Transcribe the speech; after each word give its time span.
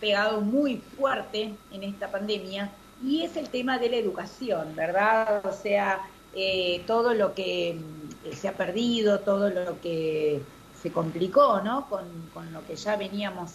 pegado 0.00 0.40
muy 0.40 0.76
fuerte 0.96 1.54
en 1.72 1.82
esta 1.82 2.10
pandemia 2.10 2.70
y 3.02 3.22
es 3.22 3.36
el 3.36 3.48
tema 3.48 3.78
de 3.78 3.90
la 3.90 3.96
educación, 3.96 4.74
¿verdad? 4.74 5.44
O 5.44 5.52
sea, 5.52 6.00
eh, 6.34 6.82
todo 6.86 7.14
lo 7.14 7.34
que 7.34 7.78
mm, 7.78 8.32
se 8.32 8.48
ha 8.48 8.52
perdido, 8.52 9.20
todo 9.20 9.50
lo 9.50 9.80
que 9.80 10.40
se 10.80 10.90
complicó, 10.90 11.60
¿no? 11.60 11.88
Con, 11.88 12.04
lo 12.52 12.66
que 12.66 12.76
ya 12.76 12.96
veníamos 12.96 13.52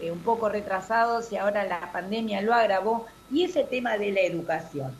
eh, 0.00 0.10
un 0.10 0.20
poco 0.20 0.48
retrasados 0.48 1.32
y 1.32 1.36
ahora 1.36 1.64
la 1.64 1.92
pandemia 1.92 2.42
lo 2.42 2.54
agravó, 2.54 3.06
y 3.30 3.44
ese 3.44 3.64
tema 3.64 3.96
de 3.96 4.12
la 4.12 4.20
educación. 4.20 4.92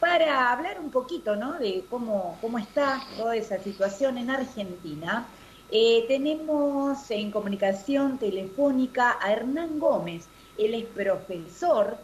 Para 0.00 0.52
hablar 0.52 0.78
un 0.80 0.90
poquito, 0.90 1.36
¿no? 1.36 1.54
De 1.58 1.84
cómo, 1.90 2.38
cómo 2.40 2.58
está 2.58 3.02
toda 3.16 3.36
esa 3.36 3.58
situación 3.58 4.18
en 4.18 4.30
Argentina, 4.30 5.26
eh, 5.70 6.06
tenemos 6.08 7.10
en 7.10 7.30
comunicación 7.30 8.18
telefónica 8.18 9.18
a 9.20 9.32
Hernán 9.32 9.78
Gómez. 9.78 10.26
Él 10.58 10.74
es 10.74 10.84
profesor, 10.86 11.96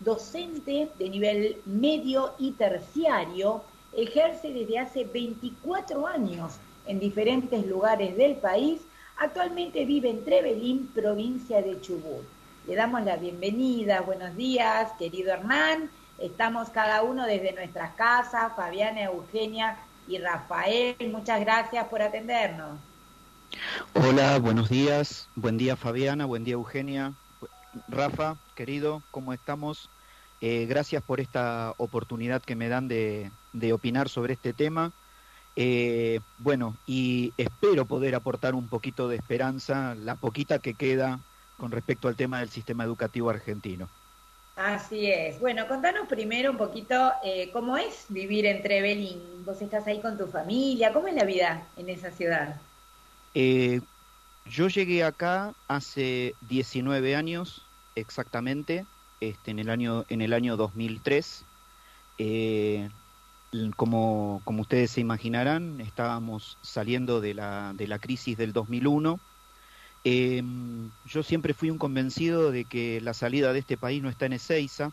docente 0.00 0.88
de 0.98 1.08
nivel 1.08 1.56
medio 1.64 2.34
y 2.38 2.52
terciario, 2.52 3.62
ejerce 3.96 4.52
desde 4.52 4.78
hace 4.78 5.04
24 5.04 6.06
años 6.06 6.54
en 6.86 7.00
diferentes 7.00 7.66
lugares 7.66 8.16
del 8.16 8.36
país. 8.36 8.80
Actualmente 9.16 9.84
vive 9.84 10.10
en 10.10 10.24
Trevelín, 10.24 10.88
provincia 10.94 11.62
de 11.62 11.80
Chubut. 11.80 12.24
Le 12.66 12.74
damos 12.74 13.02
la 13.04 13.16
bienvenida, 13.16 14.00
buenos 14.02 14.36
días, 14.36 14.92
querido 14.98 15.32
Hernán. 15.32 15.90
Estamos 16.18 16.68
cada 16.70 17.02
uno 17.02 17.26
desde 17.26 17.52
nuestras 17.52 17.94
casas, 17.94 18.52
Fabiana, 18.54 19.02
Eugenia 19.02 19.78
y 20.06 20.18
Rafael. 20.18 20.96
Muchas 21.10 21.40
gracias 21.40 21.86
por 21.88 22.02
atendernos. 22.02 22.78
Hola, 23.94 24.38
buenos 24.38 24.68
días. 24.68 25.28
Buen 25.34 25.58
día 25.58 25.76
Fabiana, 25.76 26.24
buen 26.26 26.44
día 26.44 26.54
Eugenia. 26.54 27.12
Rafa, 27.88 28.36
querido, 28.54 29.02
¿cómo 29.10 29.32
estamos? 29.32 29.88
Eh, 30.40 30.66
gracias 30.66 31.02
por 31.02 31.20
esta 31.20 31.72
oportunidad 31.76 32.42
que 32.42 32.56
me 32.56 32.68
dan 32.68 32.88
de, 32.88 33.30
opinar 33.72 34.08
sobre 34.08 34.34
este 34.34 34.52
tema. 34.52 34.92
Eh, 35.54 36.20
bueno, 36.38 36.76
y 36.86 37.32
espero 37.36 37.84
poder 37.84 38.14
aportar 38.14 38.54
un 38.54 38.68
poquito 38.68 39.08
de 39.08 39.16
esperanza, 39.16 39.94
la 39.94 40.16
poquita 40.16 40.58
que 40.58 40.74
queda 40.74 41.20
con 41.58 41.70
respecto 41.70 42.08
al 42.08 42.16
tema 42.16 42.40
del 42.40 42.50
sistema 42.50 42.84
educativo 42.84 43.30
argentino. 43.30 43.88
Así 44.56 45.10
es. 45.10 45.40
Bueno, 45.40 45.66
contanos 45.68 46.08
primero 46.08 46.50
un 46.50 46.58
poquito 46.58 47.12
eh, 47.24 47.50
cómo 47.52 47.76
es 47.76 48.06
vivir 48.08 48.44
en 48.46 48.62
Trevelin. 48.62 49.44
Vos 49.44 49.62
estás 49.62 49.86
ahí 49.86 50.00
con 50.00 50.18
tu 50.18 50.26
familia, 50.26 50.92
¿cómo 50.92 51.08
es 51.08 51.14
la 51.14 51.24
vida 51.24 51.66
en 51.76 51.88
esa 51.88 52.10
ciudad? 52.10 52.60
Yo 54.46 54.68
llegué 54.68 55.04
acá 55.04 55.54
hace 55.68 56.34
19 56.48 57.16
años 57.16 57.62
exactamente, 57.94 58.86
este, 59.20 59.50
en, 59.50 59.58
el 59.58 59.70
año, 59.70 60.04
en 60.08 60.20
el 60.20 60.32
año 60.32 60.56
2003. 60.56 61.44
Eh, 62.18 62.88
como, 63.76 64.40
como 64.44 64.62
ustedes 64.62 64.90
se 64.92 65.00
imaginarán, 65.00 65.80
estábamos 65.80 66.56
saliendo 66.62 67.20
de 67.20 67.34
la, 67.34 67.72
de 67.74 67.86
la 67.86 67.98
crisis 67.98 68.36
del 68.36 68.52
2001. 68.52 69.20
Em, 70.04 70.90
yo 71.06 71.22
siempre 71.22 71.54
fui 71.54 71.70
un 71.70 71.78
convencido 71.78 72.50
de 72.50 72.64
que 72.64 73.00
la 73.00 73.14
salida 73.14 73.52
de 73.52 73.60
este 73.60 73.76
país 73.76 74.02
no 74.02 74.08
está 74.08 74.26
en 74.26 74.32
Ezeiza, 74.34 74.92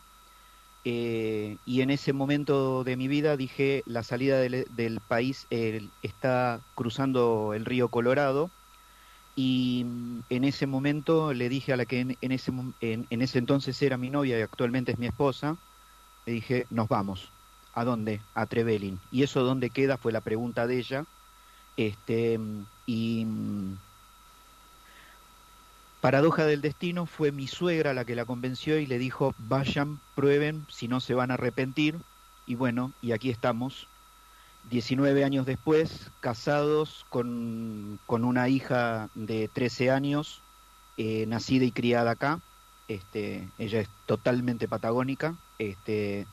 eh, 0.84 1.56
y 1.66 1.82
en 1.82 1.90
ese 1.90 2.12
momento 2.12 2.84
de 2.84 2.96
mi 2.96 3.08
vida 3.08 3.36
dije, 3.36 3.82
la 3.86 4.02
salida 4.02 4.38
del, 4.38 4.66
del 4.76 5.00
país 5.00 5.46
está 6.02 6.60
cruzando 6.74 7.52
el 7.54 7.64
río 7.64 7.88
Colorado, 7.88 8.50
y 9.34 9.84
mm, 9.84 10.20
en 10.28 10.44
ese 10.44 10.66
momento 10.66 11.32
le 11.32 11.48
dije 11.48 11.72
a 11.72 11.76
la 11.76 11.86
que 11.86 12.00
en, 12.00 12.32
ese, 12.32 12.52
en, 12.80 13.06
ese 13.22 13.38
entonces 13.38 13.80
era 13.82 13.96
mi 13.96 14.10
novia 14.10 14.38
y 14.38 14.42
actualmente 14.42 14.92
es 14.92 14.98
mi 14.98 15.06
esposa, 15.06 15.56
le 16.26 16.32
dije, 16.32 16.66
nos 16.70 16.88
vamos. 16.88 17.32
¿A 17.72 17.84
dónde? 17.84 18.20
A 18.34 18.46
Trevelin. 18.46 18.98
¿Y 19.12 19.22
eso 19.22 19.44
dónde 19.44 19.70
queda? 19.70 19.96
Fue 19.96 20.12
la 20.12 20.20
pregunta 20.20 20.66
de 20.66 20.78
ella. 20.78 21.06
Este, 21.76 22.38
y 22.86 23.24
mm, 23.24 23.76
paradoja 26.00 26.46
del 26.46 26.62
destino, 26.62 27.06
fue 27.06 27.30
mi 27.30 27.46
suegra 27.46 27.94
la 27.94 28.04
que 28.04 28.16
la 28.16 28.24
convenció 28.24 28.78
y 28.78 28.86
le 28.86 28.98
dijo, 28.98 29.34
vayan, 29.38 30.00
prueben, 30.14 30.66
si 30.68 30.88
no 30.88 31.00
se 31.00 31.14
van 31.14 31.30
a 31.30 31.34
arrepentir. 31.34 31.98
Y 32.46 32.56
bueno, 32.56 32.92
y 33.00 33.12
aquí 33.12 33.30
estamos, 33.30 33.89
19 34.70 35.24
años 35.24 35.46
después, 35.46 36.10
casados 36.20 37.04
con, 37.08 37.98
una 38.06 38.48
hija 38.48 39.10
de 39.14 39.48
13 39.48 39.90
años, 39.90 40.42
eh, 40.96 41.26
nacida 41.26 41.64
y 41.64 41.72
criada 41.72 42.12
acá. 42.12 42.40
Este, 42.88 43.48
ella 43.58 43.80
es 43.80 43.88
totalmente 44.06 44.68
patagónica. 44.68 45.34
Este, 45.58 46.26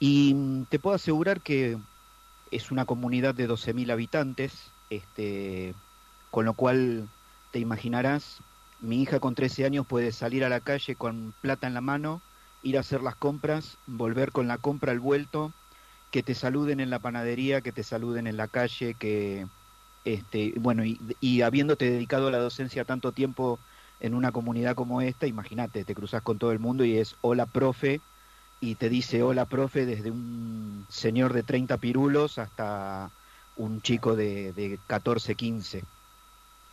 y 0.00 0.64
te 0.68 0.78
puedo 0.78 0.96
asegurar 0.96 1.40
que 1.40 1.78
es 2.50 2.70
una 2.70 2.84
comunidad 2.84 3.34
de 3.34 3.48
12.000 3.48 3.92
habitantes, 3.92 4.70
este, 4.90 5.74
con 6.30 6.44
lo 6.44 6.54
cual 6.54 7.08
te 7.52 7.60
imaginarás, 7.60 8.40
mi 8.80 9.02
hija 9.02 9.20
con 9.20 9.34
13 9.34 9.64
años 9.64 9.86
puede 9.86 10.12
salir 10.12 10.44
a 10.44 10.48
la 10.48 10.60
calle 10.60 10.94
con 10.94 11.34
plata 11.40 11.66
en 11.66 11.74
la 11.74 11.80
mano, 11.80 12.20
ir 12.62 12.76
a 12.76 12.80
hacer 12.80 13.02
las 13.02 13.16
compras, 13.16 13.76
volver 13.86 14.32
con 14.32 14.48
la 14.48 14.58
compra 14.58 14.92
al 14.92 15.00
vuelto, 15.00 15.52
que 16.10 16.22
te 16.22 16.34
saluden 16.34 16.80
en 16.80 16.90
la 16.90 16.98
panadería, 16.98 17.60
que 17.60 17.72
te 17.72 17.82
saluden 17.82 18.26
en 18.26 18.36
la 18.36 18.48
calle, 18.48 18.94
que, 18.94 19.46
este, 20.04 20.54
bueno, 20.58 20.84
y, 20.84 21.42
habiéndote 21.42 21.90
dedicado 21.90 22.28
a 22.28 22.30
la 22.30 22.38
docencia 22.38 22.84
tanto 22.84 23.12
tiempo 23.12 23.58
en 24.00 24.14
una 24.14 24.32
comunidad 24.32 24.74
como 24.74 25.02
esta, 25.02 25.26
imagínate, 25.26 25.84
te 25.84 25.94
cruzas 25.94 26.22
con 26.22 26.38
todo 26.38 26.52
el 26.52 26.58
mundo 26.58 26.84
y 26.84 26.96
es 26.96 27.16
hola 27.20 27.46
profe, 27.46 28.00
y 28.60 28.74
te 28.76 28.88
dice 28.88 29.22
hola 29.22 29.44
profe 29.44 29.86
desde 29.86 30.10
un 30.10 30.86
señor 30.88 31.32
de 31.32 31.42
30 31.42 31.76
pirulos 31.78 32.38
hasta 32.38 33.10
un 33.56 33.82
chico 33.82 34.16
de, 34.16 34.52
de 34.52 34.78
14, 34.86 35.34
15. 35.34 35.82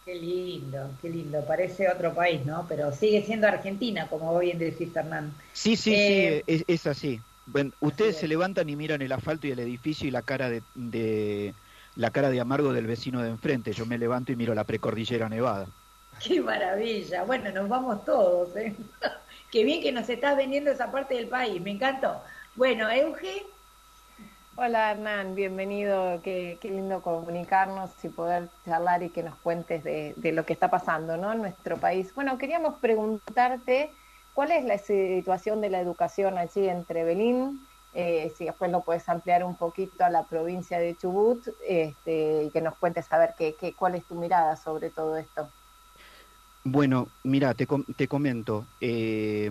Qué 0.06 0.16
lindo, 0.16 0.92
qué 1.02 1.10
lindo. 1.10 1.44
Parece 1.48 1.90
otro 1.90 2.14
país, 2.14 2.46
¿no? 2.46 2.66
Pero 2.70 2.92
sigue 2.92 3.24
siendo 3.24 3.48
Argentina, 3.48 4.08
como 4.08 4.38
bien 4.38 4.60
decís, 4.60 4.94
Fernando. 4.94 5.34
Sí, 5.54 5.76
sí, 5.76 5.92
sí, 5.92 5.96
eh, 5.96 6.44
es, 6.46 6.64
es 6.68 6.86
así. 6.86 7.20
Bueno, 7.48 7.72
ustedes 7.80 8.18
se 8.18 8.28
levantan 8.28 8.70
y 8.70 8.76
miran 8.76 9.02
el 9.02 9.12
asfalto 9.12 9.48
y 9.48 9.52
el 9.52 9.60
edificio 9.60 10.08
y 10.08 10.12
la 10.12 10.24
cara 10.24 10.50
de, 10.50 11.54
la 11.96 12.10
cara 12.10 12.30
de 12.30 12.40
amargo 12.40 12.74
del 12.74 12.88
vecino 12.88 13.22
de 13.22 13.30
enfrente. 13.30 13.72
Yo 13.72 13.86
me 13.86 13.98
levanto 13.98 14.32
y 14.32 14.36
miro 14.36 14.56
la 14.56 14.64
precordillera 14.64 15.30
nevada. 15.30 15.68
Qué 16.26 16.42
maravilla. 16.42 17.24
Bueno, 17.24 17.52
nos 17.52 17.70
vamos 17.70 18.04
todos. 18.04 18.56
¿eh? 18.56 18.76
Qué 19.52 19.64
bien 19.64 19.82
que 19.82 19.92
nos 19.92 20.10
estás 20.10 20.36
vendiendo 20.36 20.72
esa 20.72 20.92
parte 20.92 21.16
del 21.16 21.28
país. 21.28 21.62
Me 21.62 21.72
encantó. 21.72 22.22
Bueno, 22.56 22.90
Euge. 22.90 23.46
Hola 24.58 24.92
Hernán, 24.92 25.36
bienvenido. 25.36 26.22
Qué, 26.24 26.58
lindo 26.64 27.02
comunicarnos 27.02 27.92
y 28.04 28.10
poder 28.10 28.48
charlar 28.66 29.04
y 29.04 29.10
que 29.10 29.22
nos 29.22 29.36
cuentes 29.36 29.84
de, 29.84 30.14
de 30.16 30.32
lo 30.32 30.46
que 30.46 30.54
está 30.54 30.72
pasando 30.72 31.18
¿no? 31.18 31.34
en 31.34 31.40
nuestro 31.40 31.78
país. 31.78 32.16
Bueno, 32.16 32.38
queríamos 32.38 32.76
preguntarte 32.80 33.92
¿Cuál 34.36 34.52
es 34.52 34.66
la 34.66 34.78
situación 34.78 35.62
de 35.62 35.70
la 35.70 35.80
educación 35.80 36.38
allí 36.38 36.68
en 36.68 36.84
Trevelín? 36.84 37.66
Eh, 37.94 38.34
si 38.38 38.44
después 38.44 38.70
lo 38.70 38.82
puedes 38.82 39.08
ampliar 39.08 39.46
un 39.46 39.56
poquito 39.56 40.04
a 40.04 40.10
la 40.10 40.26
provincia 40.26 40.78
de 40.78 40.94
Chubut 40.98 41.48
este, 41.66 42.44
y 42.44 42.50
que 42.50 42.60
nos 42.60 42.76
cuentes 42.76 43.10
a 43.14 43.18
ver 43.18 43.34
qué, 43.38 43.74
cuál 43.80 43.96
es 43.96 44.04
tu 44.04 44.16
mirada 44.16 44.58
sobre 44.58 44.90
todo 44.90 45.16
esto. 45.16 45.48
Bueno, 46.66 47.08
mira, 47.24 47.54
te, 47.54 47.66
comento. 47.66 48.66
Eh, 48.82 49.50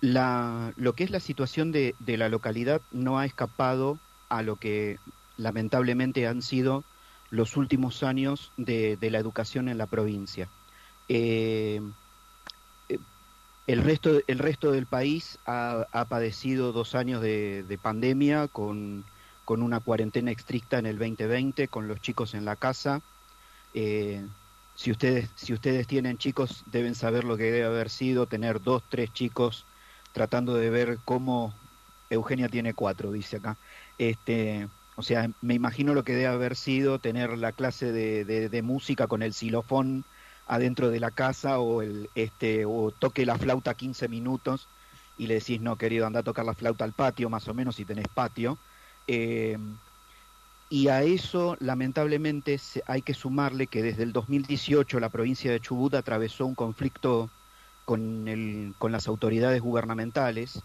lo 0.00 0.92
que 0.94 1.04
es 1.04 1.10
la 1.10 1.20
situación 1.20 1.70
de, 1.70 1.94
la 2.06 2.30
localidad 2.30 2.80
no 2.90 3.18
ha 3.18 3.26
escapado 3.26 3.98
a 4.30 4.40
lo 4.40 4.56
que 4.56 4.98
lamentablemente 5.36 6.26
han 6.26 6.40
sido 6.40 6.82
los 7.30 7.58
últimos 7.58 8.02
años 8.02 8.52
de, 8.56 8.96
la 9.02 9.18
educación 9.18 9.68
en 9.68 9.76
la 9.76 9.86
provincia. 9.86 10.48
Eh, 11.10 11.82
el 13.68 13.84
resto, 13.84 14.22
el 14.26 14.38
resto 14.38 14.72
del 14.72 14.86
país 14.86 15.38
ha, 15.44 16.06
padecido 16.08 16.72
dos 16.72 16.94
años 16.94 17.20
de, 17.20 17.78
pandemia 17.80 18.48
con, 18.48 19.04
una 19.46 19.80
cuarentena 19.80 20.30
estricta 20.30 20.78
en 20.78 20.86
el 20.86 20.98
2020, 20.98 21.68
con 21.68 21.86
los 21.86 22.00
chicos 22.00 22.32
en 22.32 22.46
la 22.46 22.56
casa. 22.56 23.02
Eh, 23.74 24.26
si, 24.74 24.90
ustedes, 24.90 25.28
si 25.36 25.52
ustedes 25.52 25.86
tienen 25.86 26.16
chicos, 26.16 26.64
deben 26.72 26.94
saber 26.94 27.24
lo 27.24 27.36
que 27.36 27.52
debe 27.52 27.66
haber 27.66 27.90
sido 27.90 28.24
tener 28.24 28.62
dos, 28.62 28.82
tres 28.88 29.12
chicos 29.12 29.66
tratando 30.12 30.54
de 30.54 30.70
ver 30.70 30.98
cómo... 31.04 31.54
Eugenia 32.10 32.48
tiene 32.48 32.72
cuatro, 32.72 33.12
dice 33.12 33.36
acá. 33.36 33.58
Este, 33.98 34.66
o 34.96 35.02
sea, 35.02 35.28
me 35.42 35.52
imagino 35.52 35.92
lo 35.92 36.04
que 36.04 36.14
debe 36.14 36.28
haber 36.28 36.56
sido 36.56 36.98
tener 37.00 37.36
la 37.36 37.52
clase 37.52 37.92
de, 37.92 38.24
de 38.24 38.62
música 38.62 39.06
con 39.08 39.22
el 39.22 39.34
xilofón 39.34 40.06
adentro 40.48 40.90
de 40.90 40.98
la 40.98 41.10
casa 41.10 41.60
o, 41.60 41.82
el, 41.82 42.10
este, 42.14 42.64
o 42.64 42.90
toque 42.90 43.24
la 43.26 43.38
flauta 43.38 43.74
15 43.74 44.08
minutos 44.08 44.66
y 45.16 45.26
le 45.26 45.34
decís, 45.34 45.60
no, 45.60 45.76
querido, 45.76 46.06
anda 46.06 46.20
a 46.20 46.24
tocar 46.24 46.44
la 46.44 46.54
flauta 46.54 46.84
al 46.84 46.92
patio, 46.92 47.28
más 47.28 47.46
o 47.48 47.54
menos, 47.54 47.76
si 47.76 47.84
tenés 47.84 48.08
patio. 48.08 48.58
Eh, 49.06 49.58
y 50.70 50.88
a 50.88 51.02
eso, 51.02 51.56
lamentablemente, 51.60 52.60
hay 52.86 53.02
que 53.02 53.14
sumarle 53.14 53.66
que 53.66 53.82
desde 53.82 54.02
el 54.02 54.12
2018 54.12 55.00
la 55.00 55.08
provincia 55.08 55.50
de 55.50 55.60
Chubut 55.60 55.94
atravesó 55.94 56.46
un 56.46 56.54
conflicto 56.54 57.30
con, 57.84 58.28
el, 58.28 58.74
con 58.78 58.92
las 58.92 59.08
autoridades 59.08 59.62
gubernamentales, 59.62 60.60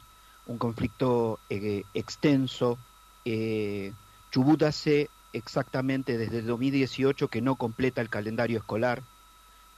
un 0.45 0.57
conflicto 0.57 1.39
eh, 1.49 1.83
extenso. 1.93 2.77
Eh, 3.23 3.93
Chubut 4.31 4.61
hace 4.63 5.09
exactamente 5.31 6.17
desde 6.17 6.39
el 6.39 6.47
2018 6.47 7.29
que 7.29 7.41
no 7.41 7.55
completa 7.55 8.01
el 8.01 8.09
calendario 8.09 8.57
escolar. 8.59 9.01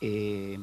Eh, 0.02 0.60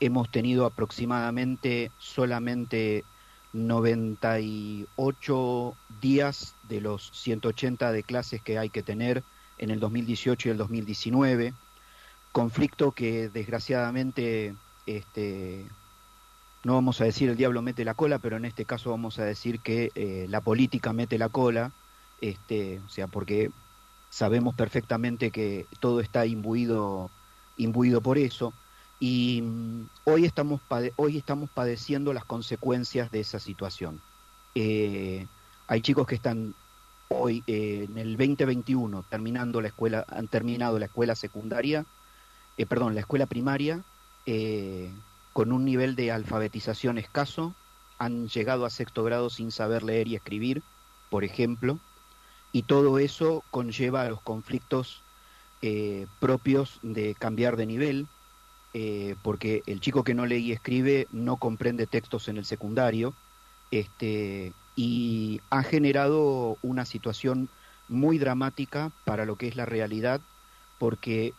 hemos 0.00 0.30
tenido 0.30 0.66
aproximadamente 0.66 1.90
solamente 1.98 3.04
98 3.52 5.76
días 6.00 6.54
de 6.68 6.80
los 6.80 7.10
180 7.12 7.92
de 7.92 8.02
clases 8.02 8.42
que 8.42 8.58
hay 8.58 8.68
que 8.68 8.82
tener 8.82 9.22
en 9.58 9.70
el 9.70 9.78
2018 9.80 10.48
y 10.48 10.52
el 10.52 10.58
2019. 10.58 11.54
Conflicto 12.32 12.92
que 12.92 13.28
desgraciadamente, 13.28 14.54
este, 14.86 15.66
no 16.64 16.74
vamos 16.74 17.00
a 17.00 17.04
decir 17.04 17.30
el 17.30 17.36
diablo 17.36 17.62
mete 17.62 17.84
la 17.84 17.94
cola, 17.94 18.18
pero 18.18 18.36
en 18.36 18.44
este 18.44 18.64
caso 18.64 18.90
vamos 18.90 19.20
a 19.20 19.24
decir 19.24 19.60
que 19.60 19.92
eh, 19.94 20.26
la 20.28 20.40
política 20.40 20.92
mete 20.92 21.16
la 21.16 21.28
cola, 21.28 21.70
este, 22.20 22.80
o 22.80 22.88
sea, 22.88 23.06
porque 23.06 23.52
sabemos 24.10 24.56
perfectamente 24.56 25.30
que 25.30 25.66
todo 25.78 26.00
está 26.00 26.26
imbuido, 26.26 27.08
imbuido 27.56 28.00
por 28.00 28.18
eso 28.18 28.52
y 29.06 29.42
mm, 29.42 29.88
hoy 30.04 30.24
estamos, 30.24 30.62
hoy 30.96 31.18
estamos 31.18 31.50
padeciendo 31.50 32.14
las 32.14 32.24
consecuencias 32.24 33.10
de 33.10 33.20
esa 33.20 33.38
situación. 33.38 34.00
Eh, 34.54 35.26
hay 35.66 35.82
chicos 35.82 36.06
que 36.06 36.14
están 36.14 36.54
hoy 37.08 37.44
eh, 37.46 37.86
en 37.86 37.98
el 37.98 38.16
2021 38.16 39.04
terminando 39.10 39.60
la 39.60 39.68
escuela, 39.68 40.06
han 40.08 40.26
terminado 40.28 40.78
la 40.78 40.86
escuela 40.86 41.16
secundaria, 41.16 41.84
eh, 42.56 42.64
perdón, 42.64 42.94
la 42.94 43.00
escuela 43.00 43.26
primaria, 43.26 43.82
con 45.34 45.52
un 45.52 45.66
nivel 45.66 45.96
de 45.96 46.10
alfabetización 46.10 46.96
escaso, 46.96 47.54
han 47.98 48.28
llegado 48.28 48.64
a 48.64 48.70
sexto 48.70 49.04
grado 49.04 49.28
sin 49.28 49.50
saber 49.50 49.82
leer 49.82 50.08
y 50.08 50.14
escribir, 50.14 50.62
por 51.10 51.24
ejemplo, 51.24 51.78
y 52.52 52.62
todo 52.62 52.98
eso 52.98 53.44
conlleva 53.50 54.00
a 54.00 54.08
los 54.08 54.22
conflictos 54.22 55.02
propios 56.20 56.78
de 56.82 57.14
cambiar 57.14 57.56
de 57.56 57.66
nivel, 57.66 58.06
eh, 58.74 59.14
porque 59.22 59.62
el 59.66 59.80
chico 59.80 60.02
que 60.02 60.14
no 60.14 60.26
lee 60.26 60.38
y 60.38 60.52
escribe 60.52 61.06
no 61.12 61.36
comprende 61.36 61.86
textos 61.86 62.26
en 62.26 62.36
el 62.36 62.44
secundario, 62.44 63.14
este, 63.70 64.52
y 64.74 65.40
ha 65.50 65.62
generado 65.62 66.58
una 66.60 66.84
situación 66.84 67.48
muy 67.88 68.18
dramática 68.18 68.90
para 69.04 69.26
lo 69.26 69.36
que 69.36 69.46
es 69.46 69.54
la 69.54 69.64
realidad, 69.64 70.20
porque 70.80 71.32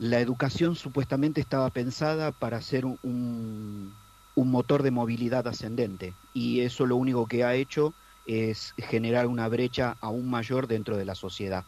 la 0.00 0.18
educación 0.18 0.74
supuestamente 0.74 1.40
estaba 1.40 1.70
pensada 1.70 2.32
para 2.32 2.60
ser 2.60 2.84
un, 2.84 3.94
un 4.34 4.50
motor 4.50 4.82
de 4.82 4.90
movilidad 4.90 5.46
ascendente, 5.46 6.14
y 6.32 6.62
eso 6.62 6.84
lo 6.84 6.96
único 6.96 7.28
que 7.28 7.44
ha 7.44 7.54
hecho 7.54 7.94
es 8.26 8.74
generar 8.76 9.28
una 9.28 9.46
brecha 9.46 9.96
aún 10.00 10.28
mayor 10.28 10.66
dentro 10.66 10.96
de 10.96 11.04
la 11.04 11.14
sociedad. 11.14 11.64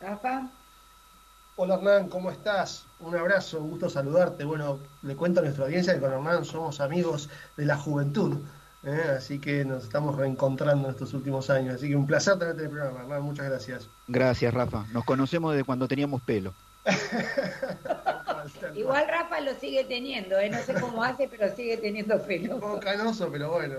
Rafa. 0.00 0.59
Hola 1.62 1.74
Hernán, 1.74 2.08
¿cómo 2.08 2.30
estás? 2.30 2.86
Un 3.00 3.14
abrazo, 3.14 3.60
un 3.60 3.68
gusto 3.68 3.90
saludarte. 3.90 4.44
Bueno, 4.44 4.78
le 5.02 5.14
cuento 5.14 5.40
a 5.40 5.42
nuestra 5.42 5.66
audiencia 5.66 5.92
que 5.92 6.00
con 6.00 6.10
Hernán 6.10 6.46
somos 6.46 6.80
amigos 6.80 7.28
de 7.58 7.66
la 7.66 7.76
juventud, 7.76 8.38
¿eh? 8.82 9.14
así 9.18 9.38
que 9.38 9.62
nos 9.66 9.84
estamos 9.84 10.16
reencontrando 10.16 10.88
en 10.88 10.94
estos 10.94 11.12
últimos 11.12 11.50
años. 11.50 11.74
Así 11.74 11.90
que 11.90 11.96
un 11.96 12.06
placer 12.06 12.38
tenerte 12.38 12.62
en 12.62 12.68
el 12.68 12.72
programa, 12.72 13.00
Hernán, 13.00 13.22
muchas 13.24 13.50
gracias. 13.50 13.90
Gracias, 14.08 14.54
Rafa. 14.54 14.86
Nos 14.94 15.04
conocemos 15.04 15.52
desde 15.52 15.64
cuando 15.64 15.86
teníamos 15.86 16.22
pelo. 16.22 16.54
Igual 18.74 19.06
Rafa 19.08 19.40
lo 19.40 19.54
sigue 19.54 19.84
teniendo, 19.84 20.38
¿eh? 20.38 20.50
no 20.50 20.58
sé 20.58 20.74
cómo 20.74 21.02
hace, 21.02 21.28
pero 21.28 21.54
sigue 21.54 21.76
teniendo 21.76 22.20
pelo. 22.22 22.54
Un 22.54 22.60
poco 22.60 22.80
canoso, 22.80 23.30
pero 23.30 23.50
bueno. 23.50 23.76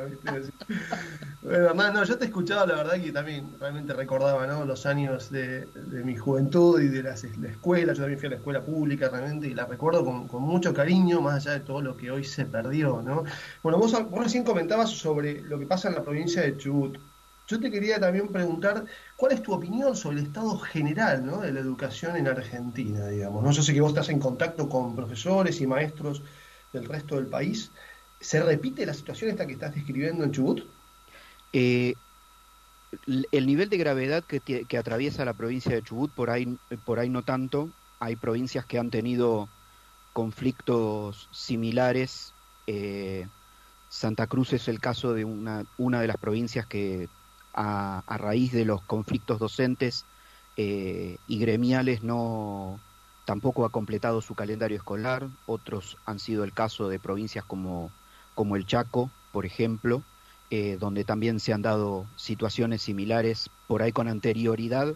bueno, 1.41 1.65
además, 1.65 1.93
no, 1.93 2.03
yo 2.03 2.17
te 2.17 2.25
escuchaba, 2.25 2.65
la 2.65 2.75
verdad 2.75 3.01
que 3.01 3.11
también 3.11 3.55
realmente 3.59 3.93
recordaba 3.93 4.45
¿no? 4.47 4.65
los 4.65 4.85
años 4.85 5.29
de, 5.31 5.67
mi 6.03 6.15
juventud 6.15 6.81
y 6.81 6.87
de 6.87 7.03
las, 7.03 7.23
la 7.37 7.49
escuela. 7.49 7.93
Yo 7.93 8.01
también 8.01 8.19
fui 8.19 8.27
a 8.27 8.31
la 8.31 8.37
escuela 8.37 8.61
pública 8.61 9.09
realmente 9.09 9.47
y 9.47 9.53
la 9.53 9.65
recuerdo 9.65 10.03
con, 10.03 10.27
con, 10.27 10.41
mucho 10.43 10.73
cariño, 10.73 11.21
más 11.21 11.45
allá 11.45 11.59
de 11.59 11.65
todo 11.65 11.81
lo 11.81 11.97
que 11.97 12.11
hoy 12.11 12.23
se 12.23 12.45
perdió. 12.45 13.01
¿no? 13.01 13.23
Bueno, 13.63 13.77
vos, 13.77 13.91
vos 14.09 14.23
recién 14.23 14.43
comentabas 14.43 14.89
sobre 14.89 15.41
lo 15.41 15.59
que 15.59 15.65
pasa 15.65 15.89
en 15.89 15.95
la 15.95 16.03
provincia 16.03 16.41
de 16.41 16.57
Chubut. 16.57 16.97
Yo 17.51 17.59
te 17.59 17.69
quería 17.69 17.99
también 17.99 18.29
preguntar, 18.29 18.85
¿cuál 19.17 19.33
es 19.33 19.43
tu 19.43 19.51
opinión 19.51 19.93
sobre 19.93 20.19
el 20.19 20.27
estado 20.27 20.57
general 20.57 21.41
de 21.41 21.51
la 21.51 21.59
educación 21.59 22.15
en 22.15 22.29
Argentina, 22.29 23.07
digamos? 23.07 23.43
¿no? 23.43 23.51
Yo 23.51 23.61
sé 23.61 23.73
que 23.73 23.81
vos 23.81 23.91
estás 23.91 24.07
en 24.07 24.21
contacto 24.21 24.69
con 24.69 24.95
profesores 24.95 25.59
y 25.59 25.67
maestros 25.67 26.23
del 26.71 26.85
resto 26.85 27.17
del 27.17 27.27
país. 27.27 27.69
¿Se 28.21 28.41
repite 28.41 28.85
la 28.85 28.93
situación 28.93 29.31
esta 29.31 29.45
que 29.45 29.51
estás 29.51 29.75
describiendo 29.75 30.23
en 30.23 30.31
Chubut? 30.31 30.63
Eh, 31.51 31.95
el 33.33 33.45
nivel 33.45 33.67
de 33.67 33.77
gravedad 33.77 34.23
que, 34.23 34.77
atraviesa 34.77 35.25
la 35.25 35.33
provincia 35.33 35.75
de 35.75 35.83
Chubut, 35.83 36.09
por 36.11 36.29
ahí, 36.29 36.57
por 36.85 36.99
ahí 36.99 37.09
no 37.09 37.21
tanto. 37.21 37.69
Hay 37.99 38.15
provincias 38.15 38.65
que 38.65 38.79
han 38.79 38.91
tenido 38.91 39.49
conflictos 40.13 41.27
similares. 41.33 42.33
Eh, 42.67 43.27
Santa 43.89 44.25
Cruz 44.27 44.53
es 44.53 44.69
el 44.69 44.79
caso 44.79 45.13
de 45.13 45.25
una, 45.25 45.65
una 45.77 45.99
de 45.99 46.07
las 46.07 46.15
provincias 46.15 46.65
que 46.65 47.09
a, 47.53 48.03
raíz 48.07 48.51
de 48.51 48.65
los 48.65 48.81
conflictos 48.81 49.39
docentes 49.39 50.05
eh, 50.57 51.17
y 51.27 51.39
gremiales 51.39 52.03
no 52.03 52.79
tampoco 53.25 53.65
ha 53.65 53.69
completado 53.69 54.21
su 54.21 54.35
calendario 54.35 54.77
escolar. 54.77 55.27
Otros 55.45 55.97
han 56.05 56.19
sido 56.19 56.43
el 56.43 56.53
caso 56.53 56.89
de 56.89 56.99
provincias 56.99 57.45
como, 57.45 57.91
como 58.35 58.55
el 58.55 58.65
Chaco, 58.65 59.09
por 59.31 59.45
ejemplo, 59.45 60.03
eh, 60.49 60.77
donde 60.79 61.03
también 61.03 61.39
se 61.39 61.53
han 61.53 61.61
dado 61.61 62.05
situaciones 62.15 62.81
similares 62.81 63.49
por 63.67 63.81
ahí 63.81 63.91
con 63.91 64.07
anterioridad 64.07 64.93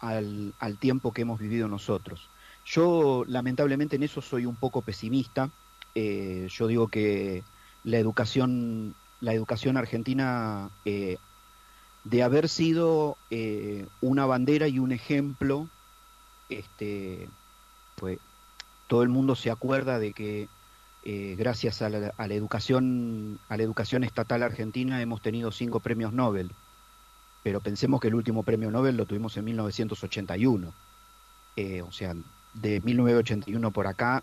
al, 0.00 0.54
al 0.58 0.78
tiempo 0.78 1.12
que 1.12 1.22
hemos 1.22 1.38
vivido 1.38 1.68
nosotros. 1.68 2.28
Yo 2.64 3.24
lamentablemente 3.28 3.96
en 3.96 4.02
eso 4.02 4.20
soy 4.20 4.44
un 4.44 4.56
poco 4.56 4.82
pesimista. 4.82 5.50
Eh, 5.94 6.48
yo 6.50 6.66
digo 6.66 6.88
que 6.88 7.44
la 7.84 7.98
educación, 7.98 8.94
la 9.20 9.32
educación 9.34 9.76
argentina 9.76 10.70
de 12.08 12.22
haber 12.22 12.48
sido 12.48 13.16
eh, 13.30 13.86
una 14.00 14.26
bandera 14.26 14.68
y 14.68 14.78
un 14.78 14.92
ejemplo, 14.92 15.68
este, 16.48 17.28
pues 17.96 18.18
todo 18.86 19.02
el 19.02 19.08
mundo 19.08 19.34
se 19.34 19.50
acuerda 19.50 19.98
de 19.98 20.12
que 20.12 20.48
eh, 21.04 21.34
gracias 21.36 21.82
a 21.82 21.88
la, 21.88 22.12
educación 22.28 23.40
a 23.48 23.56
la 23.56 23.62
educación 23.64 24.04
estatal 24.04 24.44
argentina 24.44 25.02
hemos 25.02 25.20
tenido 25.20 25.50
cinco 25.50 25.80
premios 25.80 26.12
Nobel, 26.12 26.52
pero 27.42 27.60
pensemos 27.60 28.00
que 28.00 28.08
el 28.08 28.14
último 28.14 28.44
premio 28.44 28.70
Nobel 28.70 28.96
lo 28.96 29.06
tuvimos 29.06 29.36
en 29.36 29.44
1981, 29.46 30.72
eh, 31.56 31.82
o 31.82 31.90
sea, 31.90 32.14
de 32.54 32.80
1981 32.82 33.70
por 33.72 33.88
acá 33.88 34.22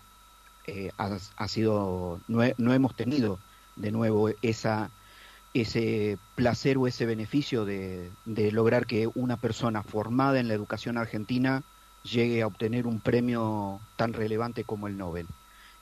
ha, 0.96 1.48
sido 1.48 2.18
no 2.28 2.72
hemos 2.72 2.94
tenido 2.94 3.38
de 3.76 3.92
nuevo 3.92 4.30
esa 4.40 4.90
ese 5.54 6.18
placer 6.34 6.76
o 6.78 6.88
ese 6.88 7.06
beneficio 7.06 7.64
de, 7.64 8.10
lograr 8.26 8.86
que 8.86 9.08
una 9.14 9.36
persona 9.36 9.84
formada 9.84 10.40
en 10.40 10.48
la 10.48 10.54
educación 10.54 10.98
argentina 10.98 11.62
llegue 12.02 12.42
a 12.42 12.48
obtener 12.48 12.86
un 12.86 13.00
premio 13.00 13.80
tan 13.96 14.12
relevante 14.12 14.64
como 14.64 14.88
el 14.88 14.98
Nobel. 14.98 15.26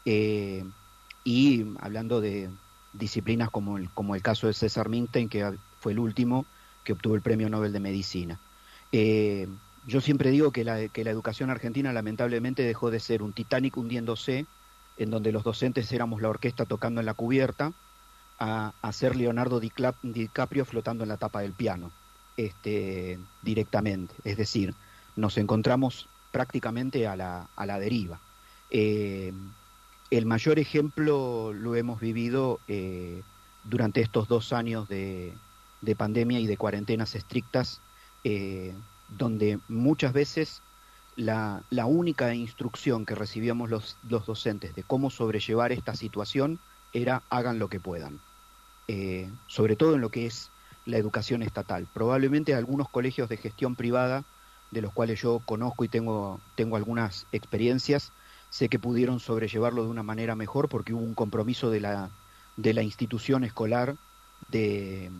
Eh, 0.05 0.65
y 1.25 1.65
hablando 1.81 2.21
de 2.21 2.51
disciplinas 2.93 3.51
como 3.51 3.79
el, 3.79 3.89
como 3.91 4.15
el 4.15 4.23
caso 4.23 4.47
de 4.47 4.53
César 4.53 4.91
Minten, 4.91 5.31
que 5.31 5.59
fue 5.81 5.93
el 5.93 5.99
último 5.99 6.45
que 6.85 6.93
obtuvo 6.93 7.15
el 7.15 7.23
premio 7.23 7.49
Nobel 7.49 7.73
de 7.73 7.81
Medicina. 7.81 8.39
Eh, 8.93 9.49
yo 9.87 10.03
siempre 10.03 10.31
digo 10.31 10.53
que 10.53 10.65
la, 10.65 10.89
que 10.89 11.03
la 11.03 11.11
educación 11.11 11.49
argentina 11.49 11.93
lamentablemente 11.95 12.63
dejó 12.63 12.91
de 12.91 13.01
ser 13.01 13.23
un 13.23 13.33
Titanic 13.33 13.77
hundiéndose, 13.79 14.45
en 14.99 15.11
donde 15.11 15.33
los 15.33 15.45
docentes 15.45 15.91
éramos 15.93 16.21
la 16.21 16.29
orquesta 16.29 16.67
tocando 16.67 17.01
en 17.01 17.07
la 17.07 17.15
cubierta, 17.15 17.73
a, 18.43 18.93
ser 18.93 19.15
Leonardo 19.15 19.61
DiCaprio 19.61 20.65
flotando 20.65 21.05
en 21.05 21.09
la 21.09 21.17
tapa 21.17 21.43
del 21.43 21.53
piano, 21.53 21.93
este, 22.37 23.19
directamente. 23.43 24.15
Es 24.25 24.37
decir, 24.37 24.75
nos 25.15 25.39
encontramos 25.39 26.09
prácticamente 26.33 27.07
a 27.07 27.15
la, 27.15 27.49
a 27.55 27.67
la 27.67 27.79
deriva. 27.79 28.19
Eh, 28.71 29.33
el 30.11 30.27
mayor 30.27 30.59
ejemplo 30.59 31.53
lo 31.53 31.77
hemos 31.77 32.01
vivido 32.01 32.59
eh, 32.67 33.23
durante 33.65 34.01
estos 34.01 34.27
dos 34.27 34.53
años 34.53 34.89
de, 34.89 35.35
pandemia 35.97 36.41
y 36.41 36.47
de 36.47 36.57
cuarentenas 36.57 37.15
estrictas, 37.15 37.81
eh, 38.25 38.75
donde 39.09 39.61
muchas 39.69 40.13
veces 40.13 40.63
la, 41.15 41.63
la, 41.71 41.87
única 41.87 42.35
instrucción 42.35 43.07
que 43.07 43.15
recibíamos 43.15 43.71
los, 43.71 43.97
los 44.09 44.27
docentes 44.27 44.75
de 44.75 44.83
cómo 44.83 45.11
sobrellevar 45.11 45.71
esta 45.71 45.95
situación 45.95 46.59
era 46.93 47.23
hagan 47.31 47.59
lo 47.59 47.69
que 47.69 47.79
puedan. 47.81 48.21
Eh, 48.95 49.27
sobre 49.47 49.75
todo 49.75 49.95
en 49.95 50.03
lo 50.03 50.11
que 50.11 50.27
es 50.27 50.51
la 50.85 50.99
educación 50.99 51.43
estatal. 51.43 51.87
Probablemente 51.95 52.55
algunos 52.55 52.91
colegios 52.91 53.31
de 53.31 53.39
gestión 53.39 53.75
privada, 53.75 54.23
de 54.71 54.83
los 54.83 54.93
cuales 54.93 55.19
yo 55.19 55.41
conozco 55.47 55.85
y 55.85 55.89
tengo, 55.89 56.41
tengo 56.57 56.77
algunas 56.77 57.27
experiencias, 57.33 58.13
sé 58.51 58.69
que 58.69 58.79
pudieron 58.79 59.19
sobrellevarlo 59.19 59.85
de 59.85 59.89
una 59.89 60.03
manera 60.03 60.37
mejor 60.37 60.69
porque 60.69 60.93
hubo 60.93 61.03
un 61.03 61.15
compromiso 61.15 61.71
de 61.71 61.81
la, 61.81 62.11
de 62.59 62.75
la 62.75 62.83
institución 62.83 63.45
escolar 63.45 63.97
de, 64.51 65.11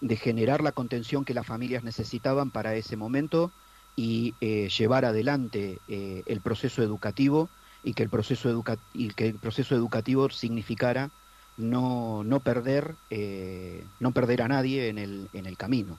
de 0.00 0.16
generar 0.16 0.62
la 0.62 0.72
contención 0.72 1.26
que 1.26 1.34
las 1.34 1.46
familias 1.46 1.84
necesitaban 1.84 2.50
para 2.50 2.74
ese 2.74 2.96
momento 2.96 3.52
y 3.96 4.34
eh, 4.40 4.70
llevar 4.70 5.04
adelante 5.04 5.78
eh, 5.88 6.22
el 6.24 6.40
proceso 6.40 6.82
educativo 6.82 7.50
y 7.84 7.92
que 7.92 8.02
el 8.02 8.08
proceso, 8.08 8.48
educa 8.48 8.78
y 8.94 9.10
que 9.10 9.26
el 9.26 9.38
proceso 9.38 9.74
educativo 9.74 10.30
significara 10.30 11.10
no, 11.56 12.24
no, 12.24 12.40
perder, 12.40 12.94
eh, 13.10 13.84
no 14.00 14.12
perder 14.12 14.42
a 14.42 14.48
nadie 14.48 14.88
en 14.88 14.98
el, 14.98 15.28
en 15.32 15.46
el 15.46 15.56
camino. 15.56 15.98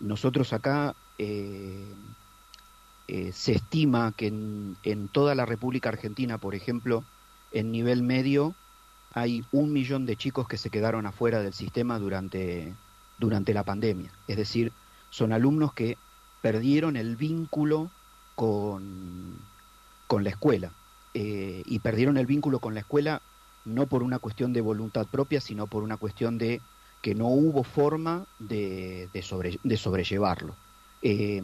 Nosotros 0.00 0.52
acá 0.52 0.94
se 3.32 3.52
estima 3.52 4.12
que 4.16 4.26
en, 4.26 4.76
en, 4.82 5.08
toda 5.08 5.34
la 5.34 5.46
República 5.46 5.88
Argentina, 5.88 6.38
por 6.38 6.54
ejemplo, 6.54 7.04
en 7.52 7.70
nivel 7.70 8.02
medio, 8.02 8.54
hay 9.14 9.44
un 9.52 9.72
millón 9.72 10.06
de 10.06 10.16
chicos 10.16 10.48
que 10.48 10.58
se 10.58 10.70
quedaron 10.70 11.06
afuera 11.06 11.40
del 11.40 11.54
sistema 11.54 11.98
durante, 12.00 12.74
durante 13.18 13.54
la 13.54 13.62
pandemia. 13.62 14.10
Es 14.26 14.36
decir, 14.36 14.72
son 15.10 15.32
alumnos 15.32 15.72
que 15.72 15.96
perdieron 16.42 16.96
el 16.96 17.14
vínculo 17.14 17.90
con, 18.34 19.38
con 20.08 20.24
la 20.24 20.30
escuela. 20.30 20.72
Eh, 21.14 21.62
y 21.64 21.78
perdieron 21.78 22.16
el 22.16 22.26
vínculo 22.26 22.58
con 22.58 22.74
la 22.74 22.80
escuela 22.80 23.22
no 23.64 23.86
por 23.86 24.02
una 24.02 24.18
cuestión 24.18 24.52
de 24.52 24.60
voluntad 24.60 25.06
propia, 25.06 25.40
sino 25.40 25.66
por 25.66 25.82
una 25.82 25.96
cuestión 25.96 26.38
de 26.38 26.60
que 27.02 27.14
no 27.14 27.26
hubo 27.28 27.64
forma 27.64 28.24
de, 28.38 29.08
de, 29.12 29.22
sobre, 29.22 29.58
de 29.62 29.76
sobrellevarlo. 29.76 30.54
Eh, 31.02 31.42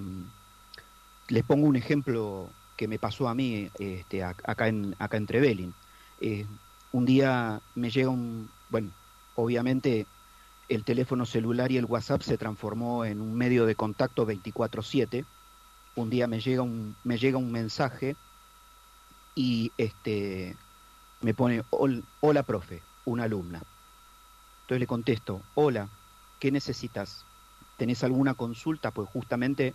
les 1.28 1.44
pongo 1.44 1.66
un 1.66 1.76
ejemplo 1.76 2.48
que 2.76 2.88
me 2.88 2.98
pasó 2.98 3.28
a 3.28 3.34
mí 3.34 3.70
este, 3.78 4.24
acá, 4.24 4.68
en, 4.68 4.96
acá 4.98 5.20
Trevelin. 5.20 5.74
Eh, 6.20 6.46
un 6.92 7.04
día 7.04 7.60
me 7.74 7.90
llega 7.90 8.08
un, 8.08 8.50
bueno, 8.70 8.90
obviamente 9.34 10.06
el 10.68 10.84
teléfono 10.84 11.26
celular 11.26 11.70
y 11.70 11.76
el 11.76 11.84
WhatsApp 11.84 12.22
se 12.22 12.38
transformó 12.38 13.04
en 13.04 13.20
un 13.20 13.34
medio 13.34 13.66
de 13.66 13.74
contacto 13.74 14.26
24/7. 14.26 15.26
Un 15.96 16.08
día 16.08 16.26
me 16.26 16.40
llega 16.40 16.62
un, 16.62 16.96
me 17.04 17.18
llega 17.18 17.36
un 17.36 17.52
mensaje 17.52 18.16
y 19.34 19.72
este 19.76 20.56
me 21.20 21.34
pone 21.34 21.62
hola 21.70 22.42
profe, 22.42 22.82
una 23.04 23.24
alumna. 23.24 23.62
Entonces 24.62 24.80
le 24.80 24.86
contesto, 24.86 25.42
hola, 25.54 25.88
¿qué 26.38 26.50
necesitas? 26.50 27.24
¿Tenés 27.76 28.04
alguna 28.04 28.34
consulta? 28.34 28.90
Pues 28.90 29.08
justamente 29.08 29.74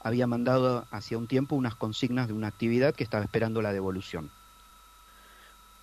había 0.00 0.26
mandado 0.26 0.84
hacia 0.90 1.18
un 1.18 1.28
tiempo 1.28 1.54
unas 1.54 1.74
consignas 1.74 2.26
de 2.26 2.34
una 2.34 2.48
actividad 2.48 2.94
que 2.94 3.04
estaba 3.04 3.24
esperando 3.24 3.62
la 3.62 3.72
devolución. 3.72 4.30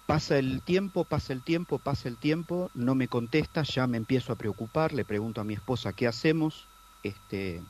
Pasa 0.05 0.37
el 0.39 0.61
tiempo, 0.61 1.05
pasa 1.05 1.33
el 1.33 1.43
tiempo, 1.43 1.77
pasa 1.77 2.09
el 2.09 2.17
tiempo, 2.17 2.71
no 2.73 2.95
me 2.95 3.07
contesta, 3.07 3.61
ya 3.63 3.85
me 3.85 3.97
empiezo 3.97 4.33
a 4.33 4.37
preocupar, 4.37 4.91
le 4.91 5.05
pregunto 5.05 5.39
a 5.39 5.43
mi 5.43 5.53
esposa 5.53 5.93
qué 5.93 6.07
hacemos, 6.07 6.65
este, 7.03 7.61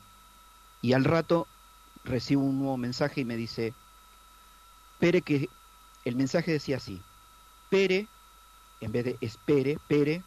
y 0.80 0.94
al 0.94 1.04
rato 1.04 1.46
recibo 2.02 2.42
un 2.42 2.58
nuevo 2.58 2.78
mensaje 2.78 3.20
y 3.20 3.24
me 3.26 3.36
dice, 3.36 3.74
Pere 4.98 5.20
que, 5.22 5.50
el 6.04 6.16
mensaje 6.16 6.50
decía 6.50 6.78
así, 6.78 7.02
Pere, 7.70 8.08
en 8.80 8.92
vez 8.92 9.04
de 9.04 9.16
espere, 9.20 9.78
Pere, 9.88 10.22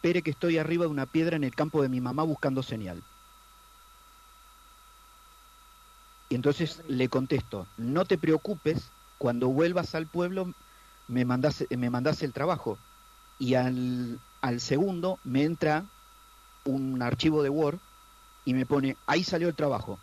Pere 0.00 0.22
que 0.22 0.30
estoy 0.30 0.58
arriba 0.58 0.84
de 0.84 0.90
una 0.90 1.06
piedra 1.06 1.36
en 1.36 1.44
el 1.44 1.54
campo 1.54 1.82
de 1.82 1.88
mi 1.88 2.00
mamá 2.00 2.22
buscando 2.22 2.62
señal. 2.62 3.02
Y 6.28 6.34
entonces 6.34 6.82
le 6.88 7.08
contesto, 7.08 7.66
no 7.76 8.04
te 8.04 8.18
preocupes, 8.18 8.90
cuando 9.18 9.48
vuelvas 9.48 9.94
al 9.94 10.06
pueblo 10.06 10.52
me 11.08 11.24
mandas, 11.24 11.64
me 11.70 11.90
el 12.20 12.32
trabajo. 12.32 12.78
Y 13.38 13.54
al, 13.54 14.18
al 14.42 14.60
segundo 14.60 15.18
me 15.24 15.44
entra 15.44 15.84
un 16.64 17.02
archivo 17.02 17.42
de 17.42 17.50
Word 17.50 17.78
y 18.44 18.54
me 18.54 18.66
pone, 18.66 18.96
ahí 19.06 19.24
salió 19.24 19.48
el 19.48 19.54
trabajo. 19.54 19.98